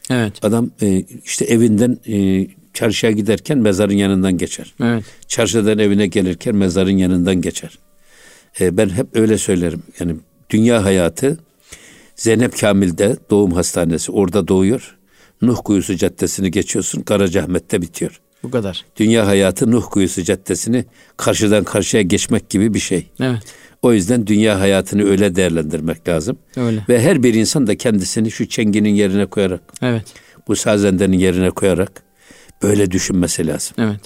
[0.10, 0.46] Evet.
[0.46, 4.74] Adam e, işte evinden e, çarşıya giderken mezarın yanından geçer.
[4.84, 5.04] Evet.
[5.28, 7.80] Çarşıdan evine gelirken mezarın yanından geçer.
[8.60, 9.84] E, ben hep öyle söylerim.
[10.00, 10.16] Yani
[10.50, 11.38] dünya hayatı
[12.16, 14.98] Zeynep Kamil'de doğum hastanesi orada doğuyor.
[15.42, 18.22] Nuh Kuyusu Caddesi'ni geçiyorsun Karacaahmet'te bitiyor.
[18.44, 18.86] Bu kadar.
[18.98, 20.86] Dünya hayatı Nuh Kuyusu Caddesi'ni
[21.18, 23.08] karşıdan karşıya geçmek gibi bir şey.
[23.20, 23.44] Evet.
[23.86, 26.38] O yüzden dünya hayatını öyle değerlendirmek lazım.
[26.58, 26.86] Öyle.
[26.90, 30.04] Ve her bir insan da kendisini şu çenginin yerine koyarak, evet.
[30.48, 32.04] bu sazendenin yerine koyarak
[32.64, 33.76] böyle düşünmesi lazım.
[33.80, 34.00] Evet.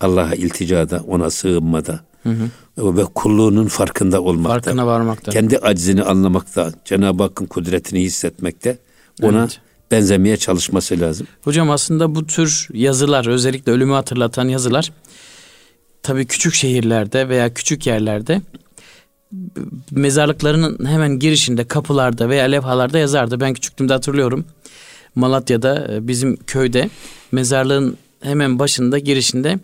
[0.00, 2.96] Allah'a ilticada, ona sığınmada hı hı.
[2.96, 4.52] ve kulluğunun farkında olmakta.
[4.52, 5.32] Farkına varmakta.
[5.32, 8.78] Kendi aczini anlamakta, Cenab-ı Hakk'ın kudretini hissetmekte,
[9.22, 9.60] ona evet.
[9.90, 11.26] benzemeye çalışması lazım.
[11.42, 14.92] Hocam aslında bu tür yazılar, özellikle ölümü hatırlatan yazılar,
[16.02, 18.40] tabii küçük şehirlerde veya küçük yerlerde
[19.90, 23.40] mezarlıklarının hemen girişinde kapılarda veya levhalarda yazardı.
[23.40, 24.44] Ben küçüklüğümde hatırlıyorum.
[25.14, 26.90] Malatya'da e, bizim köyde
[27.32, 29.58] mezarlığın hemen başında girişinde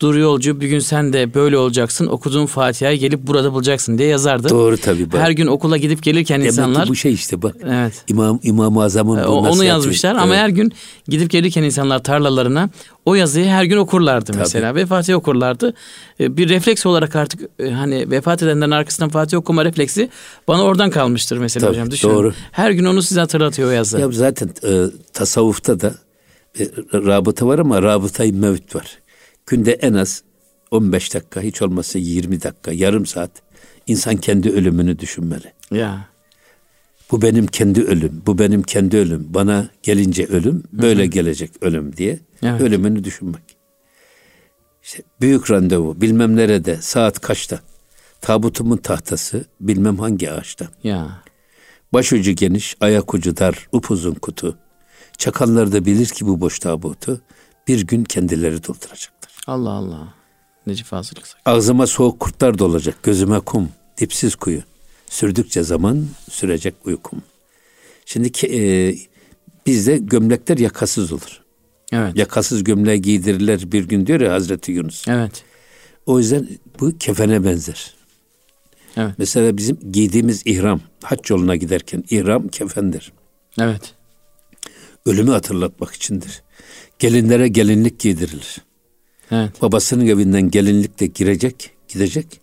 [0.00, 2.06] Dur yolcu bir gün sen de böyle olacaksın.
[2.06, 4.48] Okuduğun Fatiha'yı gelip burada bulacaksın diye yazardı.
[4.48, 5.12] Doğru tabii.
[5.12, 5.20] Bak.
[5.20, 6.84] Her gün okula gidip gelirken Demek insanlar.
[6.84, 7.56] Ki bu şey işte bak.
[7.64, 8.04] Evet.
[8.08, 10.22] İmam İmam-ı Azam'ın bu Onu yazmışlar evet.
[10.22, 10.72] ama her gün
[11.08, 12.70] gidip gelirken insanlar tarlalarına
[13.04, 14.38] o yazıyı her gün okurlardı tabii.
[14.38, 15.74] mesela ve Fatih okurlardı.
[16.20, 20.08] E, bir refleks olarak artık e, hani vefat edenlerin arkasından Fatih okuma refleksi
[20.48, 21.90] bana oradan kalmıştır mesela tabii, hocam.
[21.90, 22.14] Düşünün.
[22.14, 22.32] Doğru.
[22.52, 24.00] Her gün onu size hatırlatıyor o yazı.
[24.00, 25.94] Ya zaten e, tasavvufta da
[26.60, 28.98] e, rabıta var ama rabıtayı mevt var
[29.46, 30.22] günde en az
[30.70, 33.30] 15 dakika hiç olmazsa 20 dakika yarım saat
[33.86, 35.52] insan kendi ölümünü düşünmeli.
[35.70, 36.08] Ya.
[37.10, 39.26] Bu benim kendi ölüm, bu benim kendi ölüm.
[39.28, 41.10] Bana gelince ölüm, böyle Hı-hı.
[41.10, 42.60] gelecek ölüm diye evet.
[42.60, 43.56] ölümünü düşünmek.
[44.82, 47.60] İşte büyük randevu, bilmem nerede, saat kaçta.
[48.20, 50.68] Tabutumun tahtası, bilmem hangi ağaçta.
[50.82, 51.22] Ya.
[51.92, 54.58] Başucu geniş, ayak ucu dar, upuzun kutu.
[55.18, 57.20] Çakallar da bilir ki bu boş tabutu
[57.68, 59.15] bir gün kendileri dolduracak.
[59.46, 60.14] Allah Allah.
[60.66, 61.40] Necip Fazıl Kısak.
[61.44, 64.62] Ağzıma soğuk kurtlar dolacak, gözüme kum, dipsiz kuyu.
[65.06, 67.22] Sürdükçe zaman sürecek uykum.
[68.06, 68.94] Şimdi e,
[69.66, 71.42] bizde gömlekler yakasız olur.
[71.92, 72.16] Evet.
[72.16, 75.08] Yakasız gömleği giydirirler bir gün diyor ya Hazreti Yunus.
[75.08, 75.44] Evet.
[76.06, 76.48] O yüzden
[76.80, 77.94] bu kefene benzer.
[78.96, 79.14] Evet.
[79.18, 83.12] Mesela bizim giydiğimiz ihram, hac yoluna giderken ihram kefendir.
[83.60, 83.94] Evet.
[85.06, 86.42] Ölümü hatırlatmak içindir.
[86.98, 88.65] Gelinlere gelinlik giydirilir.
[89.30, 89.62] Evet.
[89.62, 92.40] Babasının evinden gelinlikle girecek, gidecek.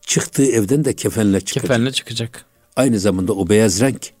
[0.00, 1.62] Çıktığı evden de kefenle çıkacak.
[1.68, 2.44] Kefenle çıkacak.
[2.76, 4.12] Aynı zamanda o beyaz renk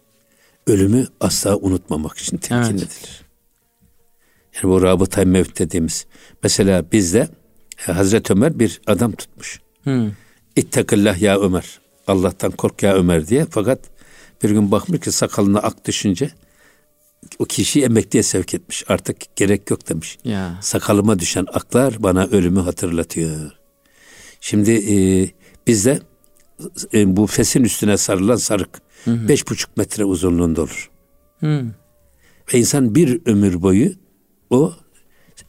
[0.66, 2.74] ölümü asla unutmamak için telkin Evet.
[2.74, 3.24] edilir.
[4.54, 6.06] Yani bu rabıtay mevt dediğimiz.
[6.42, 7.28] Mesela bizde
[7.88, 9.60] e, Hazreti Ömer bir adam tutmuş.
[9.84, 10.10] Hı.
[10.56, 11.80] İttakillah ya Ömer.
[12.06, 13.46] Allah'tan kork ya Ömer diye.
[13.50, 13.80] Fakat
[14.42, 16.30] bir gün bakmış ki sakalına ak düşünce
[17.38, 18.84] o kişiyi emekliye sevk etmiş.
[18.88, 20.18] Artık gerek yok demiş.
[20.24, 20.58] Ya.
[20.60, 23.50] Sakalıma düşen aklar bana ölümü hatırlatıyor.
[24.40, 24.96] Şimdi e,
[25.66, 26.00] bizde
[26.94, 30.90] e, bu fesin üstüne sarılan sarık beş buçuk metre uzunluğunda olur.
[31.40, 31.64] Hı.
[32.54, 33.92] Ve insan bir ömür boyu
[34.50, 34.72] o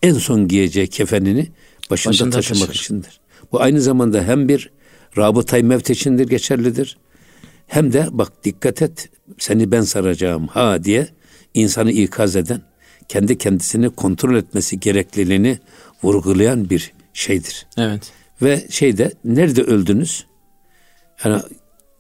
[0.02, 1.48] en son giyeceği kefenini
[1.90, 2.80] başında, Başında taşımak taşır.
[2.84, 3.20] içindir.
[3.52, 4.72] Bu aynı zamanda hem bir
[5.18, 6.98] rabıtay mevt içindir geçerlidir.
[7.68, 11.08] Hem de bak dikkat et seni ben saracağım ha diye
[11.56, 12.62] insanı ikaz eden
[13.08, 15.60] kendi kendisini kontrol etmesi gerekliliğini
[16.04, 17.68] vurgulayan bir şeydir.
[17.78, 18.12] Evet.
[18.42, 20.26] Ve şeyde nerede öldünüz?
[21.26, 21.42] Yani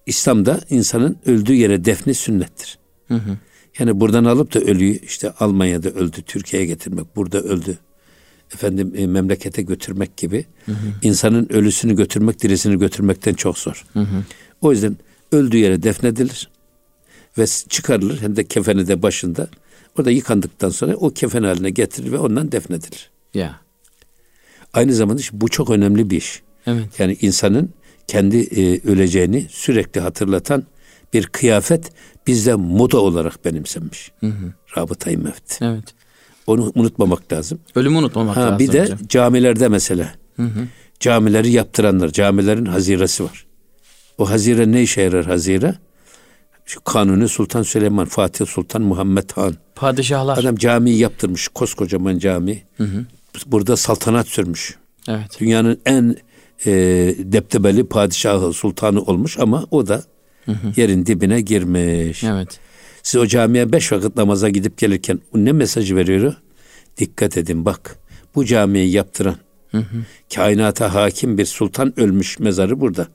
[0.05, 2.77] İslam'da insanın öldüğü yere defni sünnettir.
[3.07, 3.37] Hı hı.
[3.79, 7.77] Yani buradan alıp da ölüyü işte Almanya'da öldü, Türkiye'ye getirmek, burada öldü.
[8.53, 10.45] Efendim e, memlekete götürmek gibi
[11.01, 13.85] insanın ölüsünü götürmek, dirisini götürmekten çok zor.
[14.61, 14.97] O yüzden
[15.31, 16.49] öldüğü yere defnedilir
[17.37, 19.47] ve çıkarılır hem de kefeni de başında.
[19.99, 23.09] Orada yıkandıktan sonra o kefen haline getirilir ve ondan defnedilir.
[23.33, 23.59] Ya.
[24.73, 26.41] Aynı zamanda işte bu çok önemli bir iş.
[26.67, 26.99] Evet.
[26.99, 27.69] Yani insanın
[28.07, 30.63] kendi e, öleceğini sürekli hatırlatan
[31.13, 31.91] bir kıyafet
[32.27, 34.11] bizde moda olarak benimsenmiş.
[34.77, 35.61] Rabıtayı mevt.
[35.61, 35.83] Evet.
[36.47, 37.59] Onu unutmamak lazım.
[37.75, 38.99] Ölümü unutmamak Ha, lazım bir de hocam.
[39.07, 40.13] camilerde mesela.
[40.99, 43.45] Camileri yaptıranlar, camilerin haziresi var.
[44.17, 45.75] O hazire ne işe yarar hazire?
[46.65, 49.55] Şu Kanuni Sultan Süleyman, Fatih Sultan Muhammed Han.
[49.75, 50.37] Padişahlar.
[50.37, 52.63] Adam camiyi yaptırmış, koskocaman cami.
[53.45, 54.77] Burada saltanat sürmüş.
[55.07, 55.39] Evet.
[55.39, 56.15] Dünyanın en
[56.65, 56.71] e,
[57.19, 60.03] deptebeli padişahı, sultanı olmuş ama o da
[60.75, 62.23] yerin dibine girmiş.
[62.23, 62.59] Evet.
[63.03, 66.33] Siz o camiye beş vakit namaza gidip gelirken ne mesajı veriyor?
[66.97, 67.97] Dikkat edin bak
[68.35, 69.35] bu camiyi yaptıran
[70.35, 73.07] kainata hakim bir sultan ölmüş mezarı burada.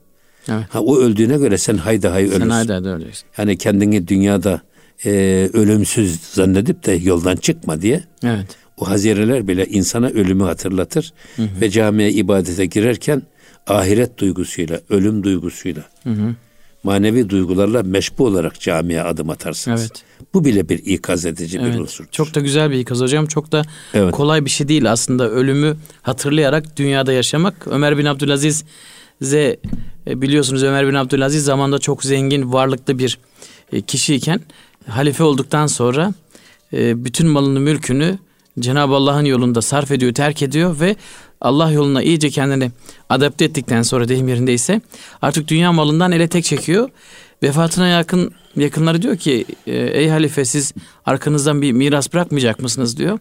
[0.49, 0.63] Evet.
[0.69, 2.49] Ha o öldüğüne göre sen hayda hay Sen ölürsün.
[2.49, 3.25] haydi haydi öleceksin.
[3.37, 4.61] Yani kendini dünyada
[5.05, 5.11] e,
[5.53, 8.55] ölümsüz zannedip de yoldan çıkma diye Evet.
[8.77, 13.21] o hazireler bile insana ölümü hatırlatır ve camiye ibadete girerken
[13.67, 15.83] ahiret duygusuyla, ölüm duygusuyla,
[16.83, 19.81] manevi duygularla meşbu olarak camiye adım atarsınız.
[19.81, 20.03] Evet.
[20.33, 21.79] Bu bile bir ikaz edici bir Evet.
[21.79, 22.05] unsur.
[22.11, 23.25] Çok da güzel bir ikaz hocam.
[23.25, 23.61] Çok da
[23.93, 24.11] Evet.
[24.11, 27.67] kolay bir şey değil aslında ölümü hatırlayarak dünyada yaşamak.
[27.67, 28.63] Ömer bin Abdülaziz
[29.21, 29.57] ze
[30.07, 33.19] e, biliyorsunuz Ömer bin Abdülaziz zamanda çok zengin, varlıklı bir
[33.73, 34.41] e, kişiyken
[34.87, 36.13] halife olduktan sonra
[36.73, 38.19] e, bütün malını, mülkünü
[38.59, 40.95] Cenab-ı Allah'ın yolunda sarf ediyor, terk ediyor ve
[41.41, 42.71] Allah yoluna iyice kendini
[43.09, 44.81] adapte ettikten sonra deyim yerindeyse
[45.21, 46.89] artık dünya malından ele tek çekiyor.
[47.43, 50.73] Vefatına yakın yakınları diyor ki ey halife siz
[51.05, 53.19] arkanızdan bir miras bırakmayacak mısınız diyor.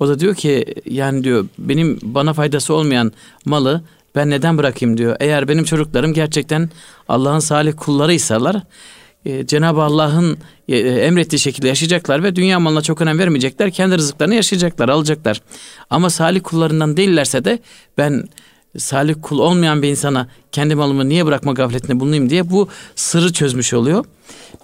[0.00, 3.12] O da diyor ki yani diyor benim bana faydası olmayan
[3.44, 3.82] malı
[4.14, 5.16] ben neden bırakayım diyor.
[5.20, 6.70] Eğer benim çocuklarım gerçekten
[7.08, 8.62] Allah'ın salih kullarıysalar
[9.24, 13.70] e, Cenab-ı Allah'ın e, emrettiği şekilde yaşayacaklar ve dünya malına çok önem vermeyecekler.
[13.70, 15.42] Kendi rızıklarını yaşayacaklar, alacaklar.
[15.90, 17.58] Ama salih kullarından değillerse de
[17.98, 18.24] ben
[18.78, 23.74] salih kul olmayan bir insana kendi malımı niye bırakma gafletinde bulunayım diye bu sırrı çözmüş
[23.74, 24.04] oluyor.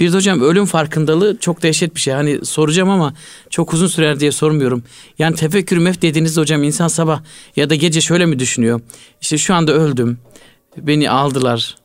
[0.00, 2.14] Bir de hocam ölüm farkındalığı çok dehşet bir şey.
[2.14, 3.14] Hani soracağım ama
[3.50, 4.82] çok uzun sürer diye sormuyorum.
[5.18, 7.20] Yani tefekkür mef dediğinizde hocam insan sabah
[7.56, 8.80] ya da gece şöyle mi düşünüyor?
[9.20, 10.18] İşte şu anda öldüm.
[10.76, 11.76] Beni aldılar.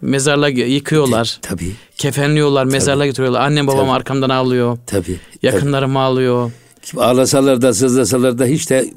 [0.00, 1.38] Mezarlığa yıkıyorlar.
[1.42, 3.40] Tabii, Kefenliyorlar, mezarlığa götürüyorlar.
[3.40, 3.90] Annem babam Tabii.
[3.96, 4.78] arkamdan ağlıyor.
[4.86, 5.20] tabii.
[5.42, 6.52] Yakınlarım ağlıyor.
[6.92, 7.02] tabii.
[7.02, 8.90] Ağlasalar da sızlasalar da hiç de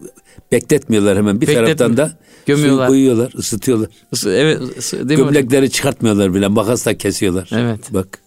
[0.51, 1.41] bekletmiyorlar hemen.
[1.41, 1.77] Bir Bekletmiyor.
[1.77, 2.87] taraftan da Gömüyorlar.
[2.87, 3.89] suyu koyuyorlar, ısıtıyorlar.
[4.11, 5.25] Isı- Evet, ısı- değil mi?
[5.25, 7.49] Gömlekleri çıkartmıyorlar bile, makasla kesiyorlar.
[7.51, 7.79] Evet.
[7.93, 8.19] Bak,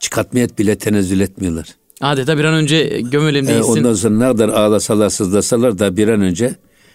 [0.00, 1.66] çıkartmaya bile tenezzül etmiyorlar.
[2.00, 3.70] Adeta bir an önce gömelim Ee, değilsin.
[3.72, 6.54] ondan sonra ne kadar ağlasalar sızlasalar da bir an önce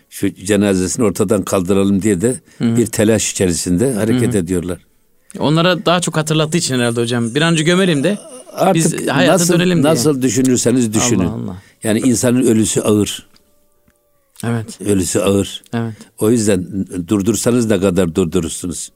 [0.10, 4.78] şu cenazesini ortadan kaldıralım diye de bir telaş içerisinde hareket ediyorlar.
[5.40, 7.36] Onlara daha çok hatırlattığı için herhalde hocam.
[7.36, 8.18] Bir an önce gömelim de
[8.54, 9.92] Artık biz hayata nasıl, dönelim diye.
[9.94, 11.26] nasıl düşünürseniz düşünün.
[11.26, 11.58] Allah Allah.
[11.84, 13.28] Yani insanın ölüsü ağır.
[14.44, 15.64] Evet, Ölüsü ağır.
[15.74, 15.94] evet.
[16.20, 18.92] O yüzden durdursanız ne kadar durdurursunuz.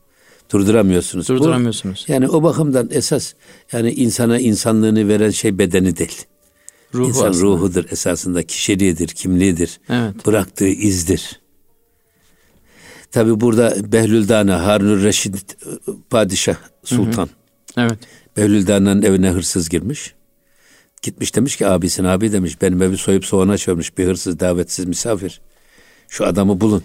[0.51, 1.29] Durduramıyorsunuz.
[1.29, 2.05] Bu- Durduramıyorsunuz.
[2.07, 3.33] yani o bakımdan esas
[3.71, 6.25] yani insana insanlığını veren şey bedeni değil.
[6.93, 7.45] Ruhu İnsan aslında.
[7.45, 9.79] ruhudur esasında kişiliğidir, kimliğidir.
[9.89, 10.25] Evet.
[10.25, 11.39] Bıraktığı izdir.
[13.11, 15.35] Tabi burada Behlül Dana, Harun Reşid
[16.09, 17.29] Padişah Sultan.
[17.77, 17.99] Evet.
[18.37, 20.13] Behlül Dana'nın evine hırsız girmiş.
[21.05, 25.41] Gitmiş demiş ki abisine abi demiş benim evi soyup soğana çökmüş bir hırsız davetsiz misafir.
[26.09, 26.83] Şu adamı bulun.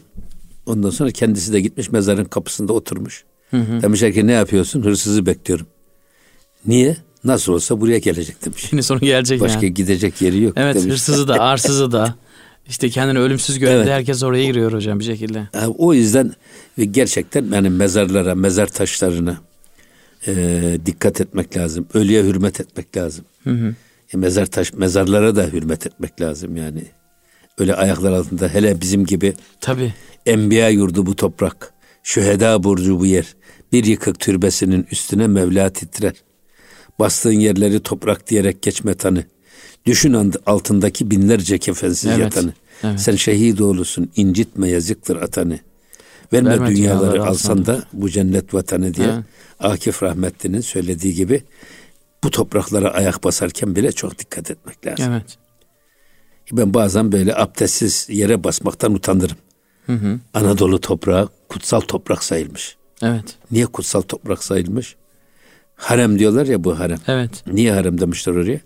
[0.66, 3.24] Ondan sonra kendisi de gitmiş mezarın kapısında oturmuş.
[3.52, 4.82] Demişler ki ne yapıyorsun?
[4.84, 5.66] Hırsızı bekliyorum.
[6.66, 6.96] Niye?
[7.24, 8.66] Nasıl olsa buraya gelecek demiş.
[8.70, 9.74] Şimdi sonu gelecek Başka yani.
[9.74, 10.92] gidecek yeri yok Evet demiş.
[10.92, 12.14] hırsızı da arsızı da
[12.68, 13.88] işte kendini ölümsüz gören Evet.
[13.88, 15.48] herkes oraya giriyor hocam bir şekilde.
[15.78, 16.32] O yüzden
[16.90, 19.40] gerçekten yani mezarlara, mezar taşlarına
[20.26, 21.86] e, dikkat etmek lazım.
[21.94, 23.24] Ölüye hürmet etmek lazım.
[24.14, 26.82] E, mezar taş, mezarlara da hürmet etmek lazım yani.
[27.58, 29.94] Öyle ayaklar altında hele bizim gibi Tabii.
[30.26, 33.34] enbiya yurdu bu toprak, şüheda burcu bu yer.
[33.72, 36.14] Bir yıkık türbesinin üstüne Mevla titrer.
[36.98, 39.24] Bastığın yerleri toprak diyerek geçme tanı.
[39.86, 42.52] Düşün altındaki binlerce kefensiz Evet, yatanı.
[42.84, 43.00] evet.
[43.00, 45.58] Sen şehit oğlusun, incitme yazıktır atanı.
[46.32, 49.24] Verme, Verme dünyaları dünyaları alsan da bu cennet vatanı diye Evet.
[49.60, 51.42] Akif Rahmetli'nin söylediği gibi
[52.24, 55.12] bu topraklara ayak basarken bile çok dikkat etmek lazım.
[55.12, 55.38] Evet.
[56.52, 59.36] Ben bazen böyle abdestsiz yere basmaktan utanırım.
[60.34, 62.76] Anadolu toprağı kutsal toprak sayılmış.
[63.02, 63.36] Evet.
[63.50, 64.96] Niye kutsal toprak sayılmış?
[65.76, 66.98] Harem diyorlar ya bu harem.
[67.06, 67.44] Evet.
[67.46, 68.60] Niye harem demişler oraya?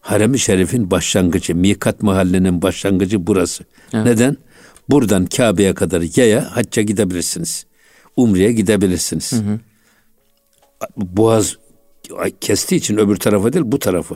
[0.00, 3.64] Harem-i Şerif'in başlangıcı, Mikat mahallinin başlangıcı burası.
[3.94, 4.06] Evet.
[4.06, 4.36] Neden?
[4.88, 7.66] Buradan Kabe'ye kadar yaya hacca gidebilirsiniz.
[8.16, 9.32] Umre'ye gidebilirsiniz.
[10.96, 11.56] Boğaz
[12.40, 14.14] kestiği için öbür tarafa değil bu tarafı.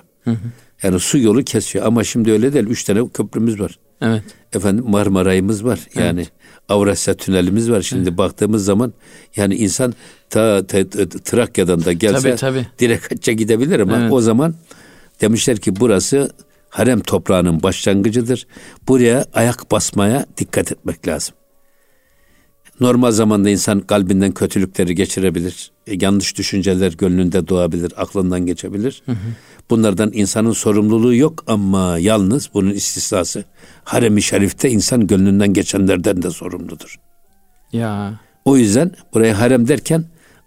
[0.83, 2.66] Yani su yolu kesiyor ama şimdi öyle değil.
[2.66, 3.79] Üç tane köprümüz var.
[4.03, 4.22] Evet.
[4.53, 5.81] Efendim Marmaray'ımız var.
[5.94, 6.26] Yani
[6.68, 7.83] Avrasya Tünelimiz var.
[7.83, 8.92] Şimdi baktığımız zaman
[9.37, 9.94] yani insan
[10.31, 12.66] ta, ta- ta- Trakya'dan da gelse Tabii, tabii.
[12.79, 14.12] direkt hacca gidebilir ama Evet.
[14.12, 14.55] o zaman
[15.20, 16.31] demişler ki burası
[16.68, 18.46] harem toprağının başlangıcıdır.
[18.88, 21.35] Buraya ayak basmaya dikkat etmek lazım.
[22.80, 25.70] Normal zamanda insan kalbinden kötülükleri geçirebilir.
[25.86, 29.02] E, yanlış düşünceler gönlünde doğabilir, aklından geçebilir.
[29.70, 33.44] Bunlardan insanın sorumluluğu yok ama yalnız bunun istisnası
[33.84, 36.96] harem-i şerifte insan gönlünden geçenlerden de sorumludur.
[37.72, 38.20] Ya.
[38.44, 40.04] O yüzden buraya harem derken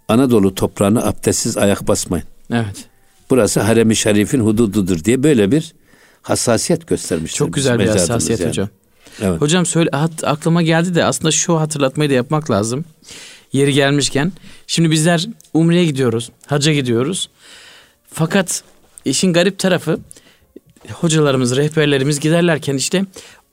[0.08, 2.26] Anadolu toprağına abdestsiz ayak basmayın.
[2.50, 2.84] Evet.
[3.30, 5.74] Burası harem-i şerifin hudududur diye böyle bir
[6.22, 7.36] hassasiyet göstermişler.
[7.36, 8.48] Çok güzel bir hassasiyet yani.
[8.48, 8.68] hocam.
[9.22, 9.40] Evet.
[9.40, 12.84] Hocam söyle hat, aklıma geldi de aslında şu hatırlatmayı da yapmak lazım.
[13.52, 14.32] Yeri gelmişken.
[14.66, 16.30] Şimdi bizler Umre'ye gidiyoruz.
[16.46, 17.28] Hacca gidiyoruz.
[18.12, 18.62] Fakat
[19.04, 19.98] işin garip tarafı
[20.92, 23.04] hocalarımız, rehberlerimiz giderlerken işte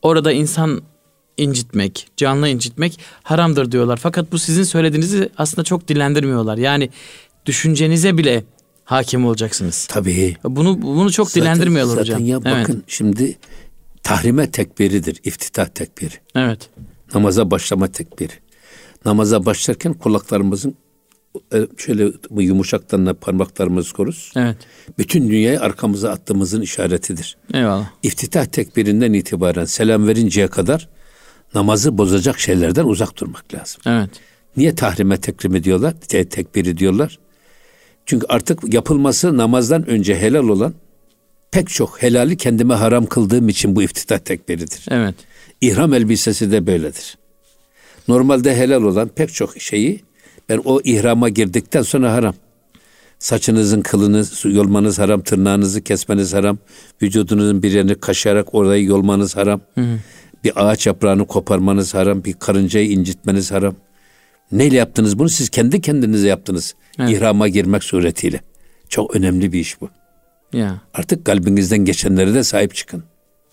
[0.02, 0.82] orada insan
[1.38, 3.98] incitmek, canlı incitmek haramdır diyorlar.
[3.98, 6.58] Fakat bu sizin söylediğinizi aslında çok dillendirmiyorlar.
[6.58, 6.90] Yani
[7.46, 8.44] düşüncenize bile
[8.86, 9.86] hakim olacaksınız.
[9.92, 10.38] Tabii.
[10.44, 12.26] Bunu bunu çok Zaten- dillendirmiyorlar zaten hocam.
[12.26, 12.62] ya Evet.
[12.62, 13.38] bakın şimdi
[14.04, 16.14] tahrime tekbiridir, iftitah tekbiri.
[16.36, 16.70] Evet.
[17.14, 18.34] Namaza başlama tekbiri.
[19.06, 20.76] Namaza başlarken kulaklarımızın
[21.54, 24.32] e, şöyle bu yumuşaktan parmaklarımızı koruz.
[24.36, 24.58] Evet.
[24.98, 27.38] Bütün dünyayı arkamıza attığımızın işaretidir.
[27.54, 27.90] Eyvallah.
[28.04, 30.90] İftitah tekbirinden itibaren selam verinceye kadar
[31.56, 33.82] namazı bozacak şeylerden uzak durmak lazım.
[33.86, 34.10] Evet.
[34.58, 35.94] Niye tahrime tekrimi diyorlar?
[36.02, 37.20] Te- tekbiri diyorlar.
[38.06, 40.74] Çünkü artık yapılması namazdan önce helal olan
[41.52, 44.86] pek çok helali kendime haram kıldığım için bu iftitah tekbiridir.
[44.90, 45.16] Evet.
[45.62, 47.18] İhram elbisesi de böyledir.
[48.08, 50.04] Normalde helal olan pek çok şeyi
[50.50, 52.36] ben o ihrama girdikten sonra haram.
[53.20, 56.58] Saçınızın kılını yolmanız haram, tırnağınızı kesmeniz haram,
[57.02, 59.62] vücudunuzun bir yerini kaşıyarak orayı yolmanız haram.
[60.44, 63.76] Bir ağaç yaprağını koparmanız haram, bir karıncayı incitmeniz haram.
[64.52, 65.30] Neyle yaptınız bunu?
[65.30, 66.76] Siz kendi kendinize yaptınız.
[67.00, 67.10] Evet.
[67.10, 68.42] İhrama girmek suretiyle.
[68.90, 69.90] Çok önemli bir iş bu.
[70.54, 70.82] Ya.
[70.94, 73.04] Artık kalbinizden geçenlere de sahip çıkın.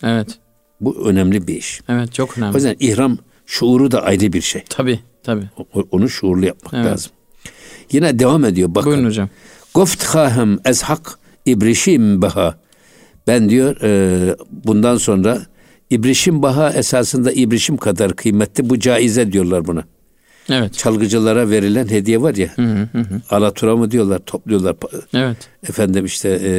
[0.02, 0.38] Evet.
[0.80, 1.80] Bu önemli bir iş.
[1.88, 2.54] Evet çok O önemli.
[2.56, 4.62] yüzden ihram şuuru da ayrı bir şey.
[4.68, 5.48] Tabii tabii.
[5.74, 6.86] O- Onu şuurlu yapmak Evet.
[6.86, 7.12] lazım.
[7.92, 8.92] Yine devam ediyor bakın.
[8.92, 9.28] Buyurun hocam.
[9.74, 12.54] Goft hahem ezhak ibrişim baha.
[13.26, 15.42] Ben diyor e, bundan sonra
[15.90, 18.70] ibrişim baha esasında ibrişim kadar kıymetli.
[18.70, 19.84] Bu caize diyorlar buna.
[20.50, 20.74] Evet.
[20.74, 22.54] Çalgıcılara verilen hediye var ya.
[23.30, 24.76] Alatura mı diyorlar topluyorlar.
[25.14, 25.36] Evet.
[25.68, 26.52] Efendim işte e,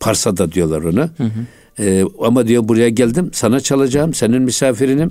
[0.00, 1.10] parsa da diyorlar ona.
[1.78, 5.10] E, ama diyor buraya geldim sana çalacağım senin misafirinim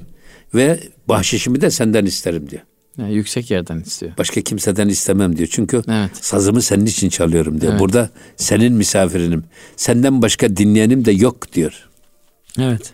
[0.55, 0.79] ve
[1.09, 2.61] bahşişimi de senden isterim diyor.
[2.97, 4.11] Yani yüksek yerden istiyor.
[4.17, 5.49] Başka kimseden istemem diyor.
[5.51, 6.11] Çünkü Evet.
[6.21, 7.71] sazımı senin için çalıyorum diyor.
[7.71, 7.81] Evet.
[7.81, 9.43] Burada senin misafirinim.
[9.75, 11.89] Senden başka dinleyenim de yok diyor.
[12.59, 12.93] Evet.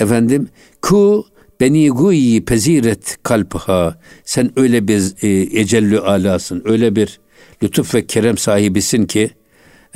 [0.00, 0.48] Efendim
[0.82, 1.26] ku
[1.60, 3.98] beni guyi peziret kalpha.
[4.24, 6.62] Sen öyle bir e, ecellü alasın.
[6.64, 7.20] Öyle bir
[7.62, 9.30] lütuf ve kerem sahibisin ki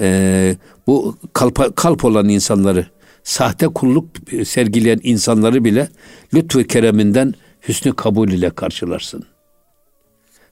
[0.01, 0.57] e,
[0.87, 2.87] bu kalp, kalp olan insanları,
[3.23, 4.07] sahte kulluk
[4.45, 5.89] sergileyen insanları bile
[6.35, 7.35] lütfu kereminden
[7.69, 9.25] hüsnü kabul ile karşılarsın.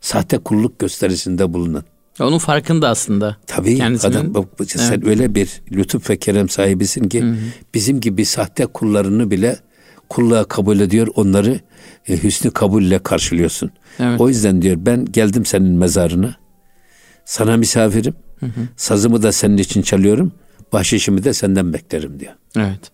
[0.00, 1.84] Sahte kulluk gösterisinde bulunan.
[2.20, 3.36] Onun farkında aslında.
[3.46, 5.06] Tabii Kendisinin, adam bak, sen evet.
[5.06, 7.36] öyle bir lütuf ve kerem sahibisin ki hı hı.
[7.74, 9.58] bizim gibi sahte kullarını bile
[10.08, 11.08] kulluğa kabul ediyor.
[11.14, 11.60] Onları
[12.08, 13.70] e, hüsnü kabulle karşılıyorsun.
[14.00, 14.20] Evet.
[14.20, 16.36] O yüzden diyor ben geldim senin mezarına.
[17.24, 18.14] Sana misafirim.
[18.40, 18.60] Hı hı.
[18.76, 20.32] Sazımı da senin için çalıyorum.
[20.72, 22.32] Bahşişimi de senden beklerim diyor.
[22.56, 22.90] Evet.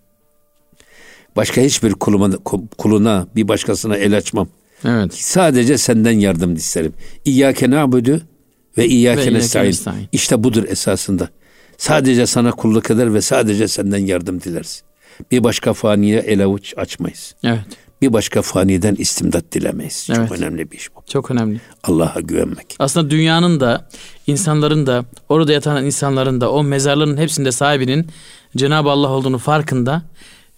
[1.37, 2.31] Başka hiçbir kuluma,
[2.79, 4.49] kuluna bir başkasına el açmam.
[4.85, 5.15] Evet.
[5.15, 6.93] Sadece senden yardım isterim.
[7.25, 8.23] İyyâke na'budu
[8.79, 9.75] ve iyyâke nestaîn.
[10.13, 11.29] İşte budur esasında.
[11.79, 14.83] Sadece sana kulluk eder ve sadece senden yardım dileriz.
[15.31, 17.35] Bir başka faniye el avuç açmayız.
[17.45, 17.61] Evet.
[18.03, 20.09] Bir başka faniden istimdat dilemeyiz.
[20.11, 20.29] Evet.
[20.29, 21.03] Çok önemli bir iş bu.
[21.09, 21.61] Çok önemli.
[21.85, 22.77] Allah'a güvenmek.
[22.79, 23.89] Aslında dünyanın da,
[24.27, 28.07] insanların da, orada yatan insanların da, o mezarların hepsinde sahibinin
[28.57, 30.03] Cenab-ı Allah olduğunu farkında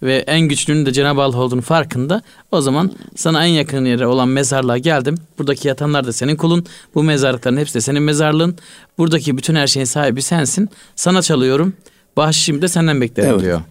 [0.01, 2.21] ve en güçlünün de Cenab-ı Allah olduğunu farkında.
[2.51, 5.15] O zaman sana en yakın yere olan mezarlığa geldim.
[5.39, 6.65] Buradaki yatanlar da senin kulun.
[6.95, 8.57] Bu mezarlıkların hepsi de senin mezarlığın.
[8.97, 10.69] Buradaki bütün her şeyin sahibi sensin.
[10.95, 11.73] Sana çalıyorum.
[12.17, 13.41] Bahşişimi de senden beklerim evet.
[13.41, 13.61] diyor.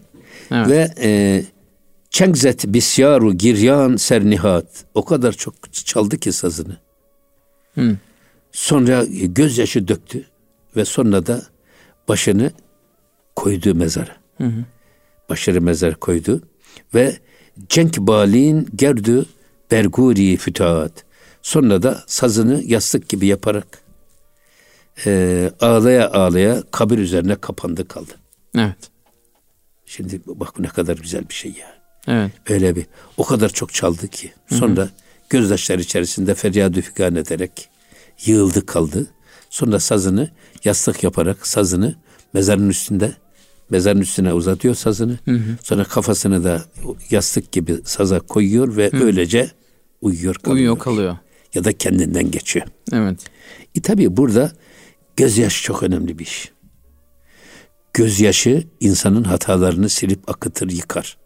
[0.51, 0.69] Evet.
[0.69, 1.43] Ve e,
[2.15, 4.67] Çengzet bisyaru giryan sernihat.
[4.95, 6.77] O kadar çok çaldı ki sazını.
[7.75, 7.97] Hı.
[8.53, 10.25] Sonra gözyaşı döktü
[10.77, 11.43] ve sonra da
[12.09, 12.51] başını
[13.37, 14.17] koydu mezara.
[14.39, 14.65] Hı hı.
[15.29, 16.43] Başarı mezar koydu
[16.95, 17.19] ve
[17.69, 19.25] cenk balin gerdü
[19.71, 21.05] berguri fütaat.
[21.43, 23.67] Sonra da sazını yastık gibi yaparak
[25.07, 28.13] e, ağlaya ağlaya kabir üzerine kapandı kaldı.
[28.59, 28.94] Evet.
[29.87, 31.75] Şimdi bak ne kadar güzel bir şey ya.
[32.09, 32.33] Evet.
[32.49, 34.33] Öyle bir o kadar çok çaldı ki.
[34.51, 34.91] Sonra hı hı.
[35.29, 37.69] gözyaşları içerisinde feryadü figan ederek
[38.25, 39.07] yığıldı kaldı.
[39.51, 40.31] Sonra sazını
[40.65, 41.95] yastık yaparak sazını
[42.33, 43.13] mezarın üstünde
[43.71, 45.19] mezarın üstüne uzatıyor sazını.
[45.25, 45.57] Hı hı.
[45.63, 46.65] Sonra kafasını da
[47.11, 49.05] yastık gibi saza koyuyor ve hı.
[49.05, 49.51] öylece
[50.01, 50.57] uyuyor kalıyor.
[50.57, 51.17] Uyuyor kalıyor.
[51.55, 52.67] Ya da kendinden geçiyor.
[52.93, 53.19] Evet.
[53.75, 54.53] E tabi burada
[55.17, 56.54] gözyaşı çok önemli bir iş.
[57.95, 61.17] Gözyaşı insanın hatalarını silip akıtır, yıkar.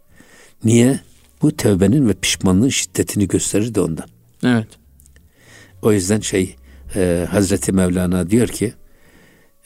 [0.64, 1.00] Niye?
[1.42, 4.06] Bu tevbenin ve pişmanlığın şiddetini gösterir de ondan.
[4.44, 4.68] Evet.
[5.82, 6.56] O yüzden şey
[6.96, 8.72] e, Hazreti Mevlana diyor ki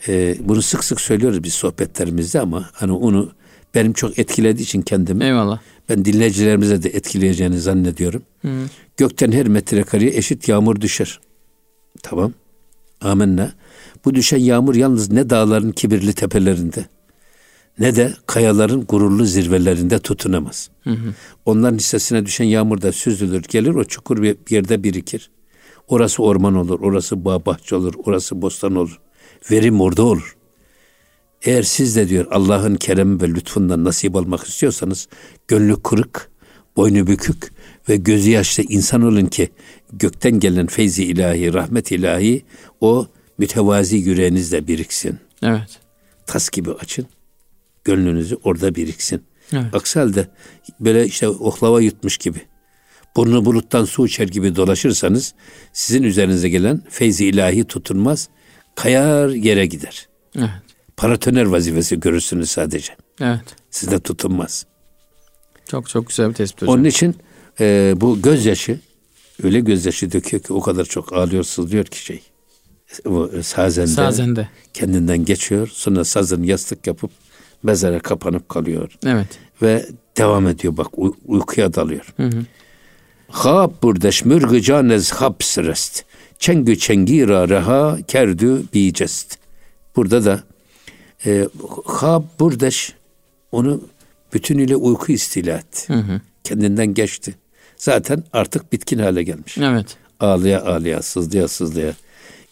[0.07, 3.31] e, bunu sık sık söylüyoruz biz sohbetlerimizde ama hani onu
[3.75, 5.59] benim çok etkilediği için kendimi Eyvallah.
[5.89, 8.23] ben dinleyicilerimize de etkileyeceğini zannediyorum.
[8.41, 8.49] Hı.
[8.97, 11.19] Gökten her metrekareye eşit yağmur düşer.
[12.03, 12.33] Tamam.
[13.01, 13.53] Amenna.
[14.05, 16.85] Bu düşen yağmur yalnız ne dağların kibirli tepelerinde
[17.79, 20.69] ne de kayaların gururlu zirvelerinde tutunamaz.
[20.83, 21.13] Hı hı.
[21.45, 25.29] Onların hissesine düşen yağmur da süzülür, gelir o çukur bir yerde birikir.
[25.87, 28.99] Orası orman olur, orası bağ bahçe olur, orası bostan olur.
[29.51, 30.37] Verim orada olur.
[31.41, 35.07] Eğer siz de diyor Allah'ın keremi ve lütfundan nasip almak istiyorsanız
[35.47, 36.31] gönlü kırık,
[36.75, 37.51] boynu bükük
[37.89, 39.49] ve gözü yaşlı insan olun ki
[39.93, 42.45] gökten gelen feyzi ilahi, rahmet ilahi
[42.81, 43.07] o
[43.37, 45.19] mütevazi yüreğinizde biriksin.
[45.43, 45.79] Evet.
[46.25, 47.07] Tas gibi açın
[47.83, 49.23] gönlünüzü orada biriksin.
[49.53, 49.75] Evet.
[49.75, 50.27] Aksi halde
[50.79, 52.41] böyle işte oklava yutmuş gibi
[53.15, 55.33] burnu buluttan su içer gibi dolaşırsanız
[55.73, 58.29] sizin üzerinize gelen feyzi ilahi tutunmaz,
[58.75, 60.07] kayar yere gider.
[60.37, 60.49] Evet.
[60.97, 62.95] Paratoner vazifesi görürsünüz sadece.
[63.21, 63.55] Evet.
[63.69, 64.65] Sizde tutunmaz.
[65.69, 66.75] Çok çok güzel bir tespit hocam.
[66.75, 67.15] Onun için
[67.59, 68.79] e, bu gözyaşı
[69.43, 72.21] öyle gözyaşı döküyor ki o kadar çok ağlıyor sızlıyor ki şey.
[73.05, 75.69] O sazende, sazende kendinden geçiyor.
[75.73, 77.11] Sonra sazını yastık yapıp
[77.63, 78.97] mezara kapanıp kalıyor.
[79.05, 79.27] Evet.
[79.61, 79.85] Ve
[80.17, 82.13] devam ediyor bak uy- uykuya dalıyor.
[82.17, 82.45] Hı hı.
[83.27, 86.05] Hab burdeş mürgü canez hab sırest.
[86.39, 89.37] Çengü çengira reha kerdü bicest.
[89.95, 90.43] Burada da
[91.25, 91.47] e,
[91.85, 92.93] hab burdeş
[93.51, 93.81] onu
[94.33, 95.93] bütünüyle uyku istila etti.
[95.93, 96.21] Hı hı.
[96.43, 97.35] Kendinden geçti.
[97.77, 99.57] Zaten artık bitkin hale gelmiş.
[99.57, 99.97] Evet.
[100.19, 101.93] Ağlaya ağlaya, sızlaya sızlaya.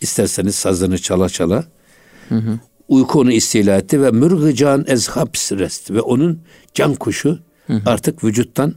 [0.01, 1.65] İsterseniz sazını çala çala.
[2.29, 2.59] Hı hı
[2.91, 6.41] uyku onu istila etti ve mürgıcan ezhabs rest ve onun
[6.73, 7.81] can kuşu hı hı.
[7.85, 8.73] artık vücuttan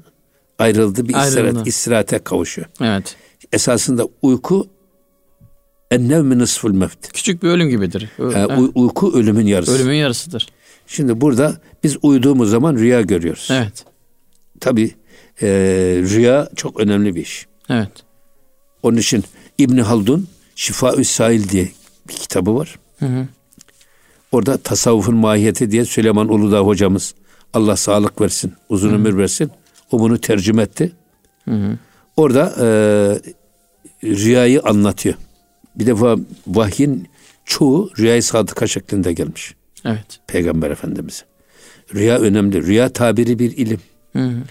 [0.59, 2.68] ayrıldı bir istirahat, istirahate kavuşuyor.
[2.81, 3.16] Evet.
[3.53, 4.68] Esasında uyku
[5.91, 7.12] ennevmi nısful mevt.
[7.12, 8.11] Küçük bir ölüm gibidir.
[8.18, 9.72] Ee, uy- uyku ölümün yarısı.
[9.72, 10.47] Ölümün yarısıdır.
[10.87, 13.49] Şimdi burada biz uyuduğumuz zaman rüya görüyoruz.
[13.51, 13.85] Evet.
[14.61, 14.95] Tabi
[15.43, 15.49] e,
[16.11, 17.47] rüya çok önemli bir iş.
[17.70, 17.93] Evet.
[18.83, 19.25] Onun için
[19.59, 21.69] İbni Haldun Şifa-ü Sail diye
[22.09, 22.79] bir kitabı var.
[22.99, 23.29] Hı hı.
[24.33, 27.15] Orada tasavvufun mahiyeti diye Süleyman Uludağ hocamız
[27.53, 28.95] Allah sağlık versin, uzun hı.
[28.95, 29.51] ömür versin.
[29.91, 30.93] O bunu tercüme etti.
[31.45, 31.79] Hı hı.
[32.17, 32.67] Orada e,
[34.05, 35.15] rüyayı anlatıyor.
[35.77, 37.09] Bir defa vahyin
[37.45, 39.55] çoğu rüyayı sadıka şeklinde gelmiş.
[39.85, 40.21] Evet.
[40.27, 41.25] Peygamber Efendimiz.
[41.95, 42.67] Rüya önemli.
[42.67, 43.81] Rüya tabiri bir ilim.
[44.13, 44.43] Hı hı.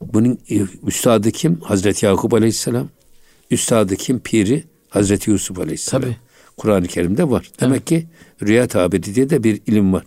[0.00, 1.60] Bunun e, üstadı kim?
[1.60, 2.88] Hazreti Yakup Aleyhisselam.
[3.50, 4.20] Üstadı kim?
[4.20, 6.02] Piri Hazreti Yusuf Aleyhisselam.
[6.02, 6.16] Tabii.
[6.56, 7.50] Kur'an-ı Kerim'de var.
[7.60, 8.06] Demek ki
[8.42, 10.04] rüya tabiri diye de bir ilim var.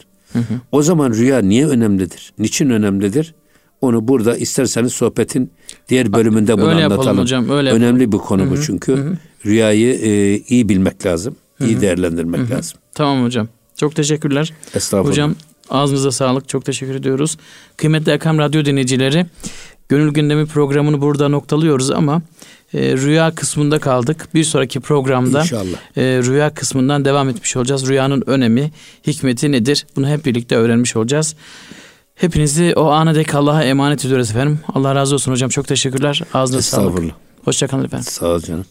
[0.71, 2.33] O zaman rüya niye önemlidir?
[2.39, 3.33] Niçin önemlidir?
[3.81, 5.51] Onu burada isterseniz sohbetin
[5.89, 7.21] diğer bölümünde bunu Öyle yapalım anlatalım.
[7.21, 9.17] hocam, öyle Önemli bir konu bu çünkü.
[9.45, 11.35] Rüyayı e, iyi bilmek lazım.
[11.59, 12.79] iyi değerlendirmek lazım.
[12.93, 13.47] Tamam hocam.
[13.77, 14.53] Çok teşekkürler.
[14.75, 15.11] Estağfurullah.
[15.11, 15.35] Hocam
[15.69, 16.49] ağzınıza sağlık.
[16.49, 17.37] Çok teşekkür ediyoruz.
[17.77, 19.25] Kıymetli Erkam Radyo dinleyicileri,
[19.89, 22.21] Gönül Gündemi programını burada noktalıyoruz ama
[22.73, 24.27] e, rüya kısmında kaldık.
[24.33, 25.77] Bir sonraki programda İnşallah.
[25.97, 27.87] e, rüya kısmından devam etmiş olacağız.
[27.87, 28.71] Rüyanın önemi,
[29.07, 29.85] hikmeti nedir?
[29.95, 31.35] Bunu hep birlikte öğrenmiş olacağız.
[32.15, 34.59] Hepinizi o ana dek Allah'a emanet ediyoruz efendim.
[34.73, 35.49] Allah razı olsun hocam.
[35.49, 36.21] Çok teşekkürler.
[36.33, 37.03] Ağzınıza sağlık.
[37.45, 38.05] Hoşçakalın efendim.
[38.11, 38.65] Sağ ol canım.